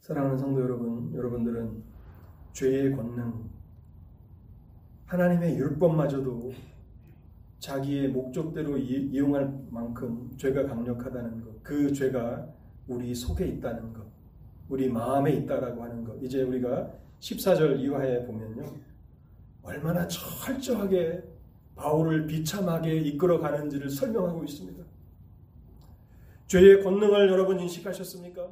[0.00, 1.82] 사랑하는 성도 여러분, 여러분들은
[2.52, 3.50] 죄의 권능,
[5.06, 6.52] 하나님의 율법마저도
[7.64, 12.46] 자기의 목적대로 이용할 만큼 죄가 강력하다는 것, 그 죄가
[12.86, 14.04] 우리 속에 있다는 것,
[14.68, 16.22] 우리 마음에 있다라고 하는 것.
[16.22, 18.64] 이제 우리가 14절 이하에 보면요.
[19.62, 21.22] 얼마나 철저하게
[21.74, 24.84] 바울을 비참하게 이끌어 가는지를 설명하고 있습니다.
[26.46, 28.46] 죄의 권능을 여러분 인식하셨습니까?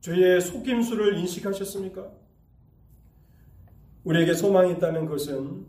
[0.00, 2.12] 죄의 속임수를 인식하셨습니까?
[4.04, 5.64] 우리에게 소망이 있다는 것은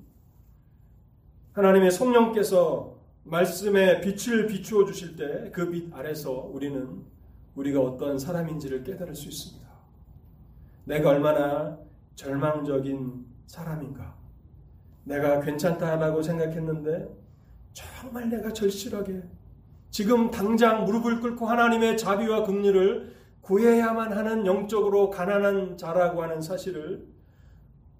[1.56, 7.02] 하나님의 성령께서 말씀의 빛을 비추어 주실 때 그 빛 아래서 우리는
[7.56, 9.66] 우리가 어떤 사람인지를 깨달을 수 있습니다.
[10.84, 11.80] 내가 얼마나
[12.16, 14.16] 절망적인 사람인가.
[15.06, 17.08] 내가 괜찮다라고 생각했는데
[17.72, 19.24] 정말 내가 절실하게
[19.92, 27.08] 지금 당장 무릎을 꿇고 하나님의 자비와 긍휼을 구해야만 하는 영적으로 가난한 자라고 하는 사실을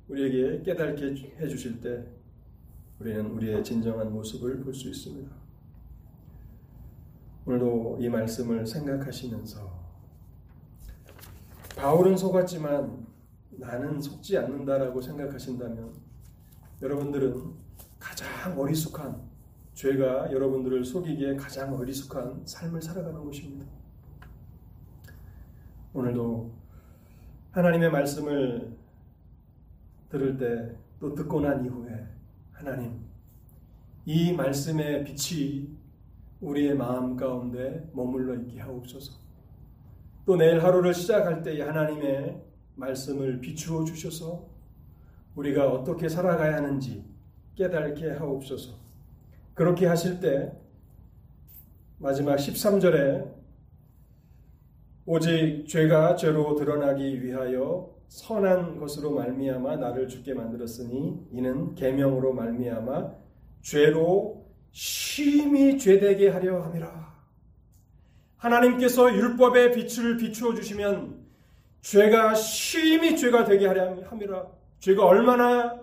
[0.10, 2.06] 우리에게 깨닫게 해 주실 때
[3.00, 5.32] 우리는 우리의 진정한 모습을 볼 수 있습니다.
[7.46, 9.86] 오늘도 이 말씀을 생각하시면서
[11.76, 13.06] 바울은 속았지만
[13.52, 15.94] 나는 속지 않는다라고 생각하신다면
[16.82, 17.54] 여러분들은
[18.00, 19.22] 가장 어리숙한
[19.74, 23.66] 죄가 여러분들을 속이기에 가장 어리숙한 삶을 살아가는 것입니다.
[25.94, 26.54] 오늘도
[27.52, 28.78] 하나님의 말씀을
[30.10, 32.08] 들을 때 또 듣고 난 이후에
[32.56, 33.02] 하나님
[34.06, 35.68] 이 말씀의 빛이
[36.40, 39.14] 우리의 마음 가운데 머물러 있게 하옵소서.
[40.26, 42.42] 또 내일 하루를 시작할 때 하나님의
[42.76, 44.48] 말씀을 비추어 주셔서
[45.36, 47.04] 우리가 어떻게 살아가야 하는지
[47.56, 48.74] 깨닫게 하옵소서.
[49.54, 50.54] 그렇게 하실 때
[51.98, 53.34] 마지막 13절에
[55.06, 63.12] 오직 죄가 죄로 드러나기 위하여 선한 것으로 말미암아 나를 죽게 만들었으니 이는 계명으로 말미암아
[63.62, 67.14] 죄로 심히 죄되게 하려 함이라.
[68.38, 71.26] 하나님께서 율법의 빛을 비추어 주시면
[71.82, 74.48] 죄가 심히 죄가 되게 하려 함이라.
[74.80, 75.82] 죄가 얼마나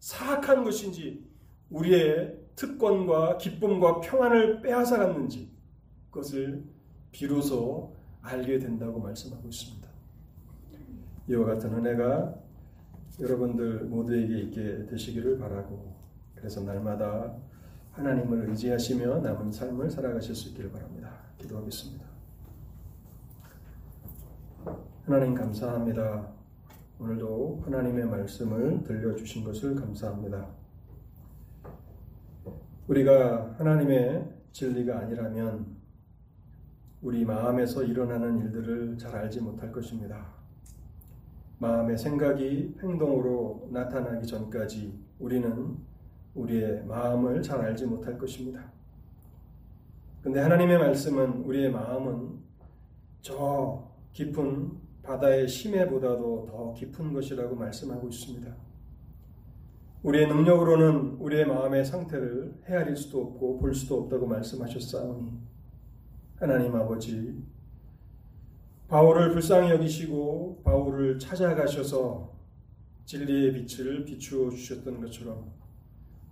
[0.00, 1.24] 사악한 것인지
[1.70, 5.48] 우리의 특권과 기쁨과 평안을 빼앗아 갔는지
[6.10, 6.64] 그것을
[7.12, 9.77] 비로소 알게 된다고 말씀하고 있습니다.
[11.28, 12.34] 이와 같은 은혜가
[13.20, 15.94] 여러분들 모두에게 있게 되시기를 바라고
[16.34, 17.36] 그래서 날마다
[17.92, 21.10] 하나님을 의지하시며 남은 삶을 살아가실 수 있기를 바랍니다.
[21.36, 22.06] 기도하겠습니다.
[25.04, 26.28] 하나님 감사합니다.
[27.00, 30.48] 오늘도 하나님의 말씀을 들려주신 것을 감사합니다.
[32.88, 35.76] 우리가 하나님의 진리가 아니라면
[37.02, 40.37] 우리 마음에서 일어나는 일들을 잘 알지 못할 것입니다.
[41.58, 45.76] 마음의 생각이 행동으로 나타나기 전까지 우리는
[46.34, 48.72] 우리의 마음을 잘 알지 못할 것입니다.
[50.22, 52.38] 근데 하나님의 말씀은 우리의 마음은
[53.20, 58.54] 저 깊은 바다의 심해보다도 더 깊은 것이라고 말씀하고 있습니다.
[60.02, 65.32] 우리의 능력으로는 우리의 마음의 상태를 헤아릴 수도 없고 볼 수도 없다고 말씀하셨사오니
[66.36, 67.42] 하나님 아버지
[68.88, 72.32] 바울을 불쌍히 여기시고 바울을 찾아가셔서
[73.04, 75.52] 진리의 빛을 비추어 주셨던 것처럼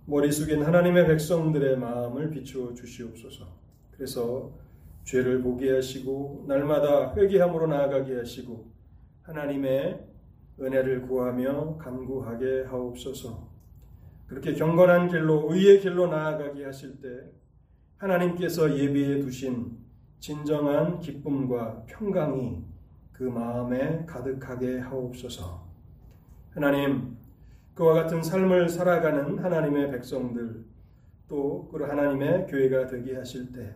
[0.05, 3.45] 머리 숙인 하나님의 백성들의 마음을 비추어 주시옵소서.
[3.91, 4.51] 그래서
[5.03, 8.71] 죄를 보게 하시고 날마다 회개함으로 나아가게 하시고
[9.21, 10.07] 하나님의
[10.59, 13.49] 은혜를 구하며 간구하게 하옵소서.
[14.25, 17.07] 그렇게 경건한 길로 의의 길로 나아가게 하실 때
[17.97, 19.76] 하나님께서 예비해 두신
[20.19, 22.63] 진정한 기쁨과 평강이
[23.13, 25.65] 그 마음에 가득하게 하옵소서.
[26.51, 27.17] 하나님,
[27.73, 30.65] 그와 같은 삶을 살아가는 하나님의 백성들,
[31.27, 33.73] 또 그 하나님의 교회가 되게 하실 때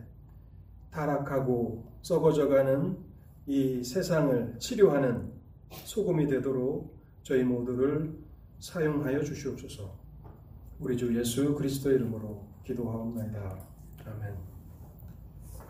[0.90, 2.96] 타락하고 썩어져가는
[3.46, 5.32] 이 세상을 치료하는
[5.70, 8.16] 소금이 되도록 저희 모두를
[8.58, 9.94] 사용하여 주시옵소서.
[10.80, 13.66] 우리 주 예수 그리스도 이름으로 기도하옵나이다.
[14.06, 14.51] 아멘.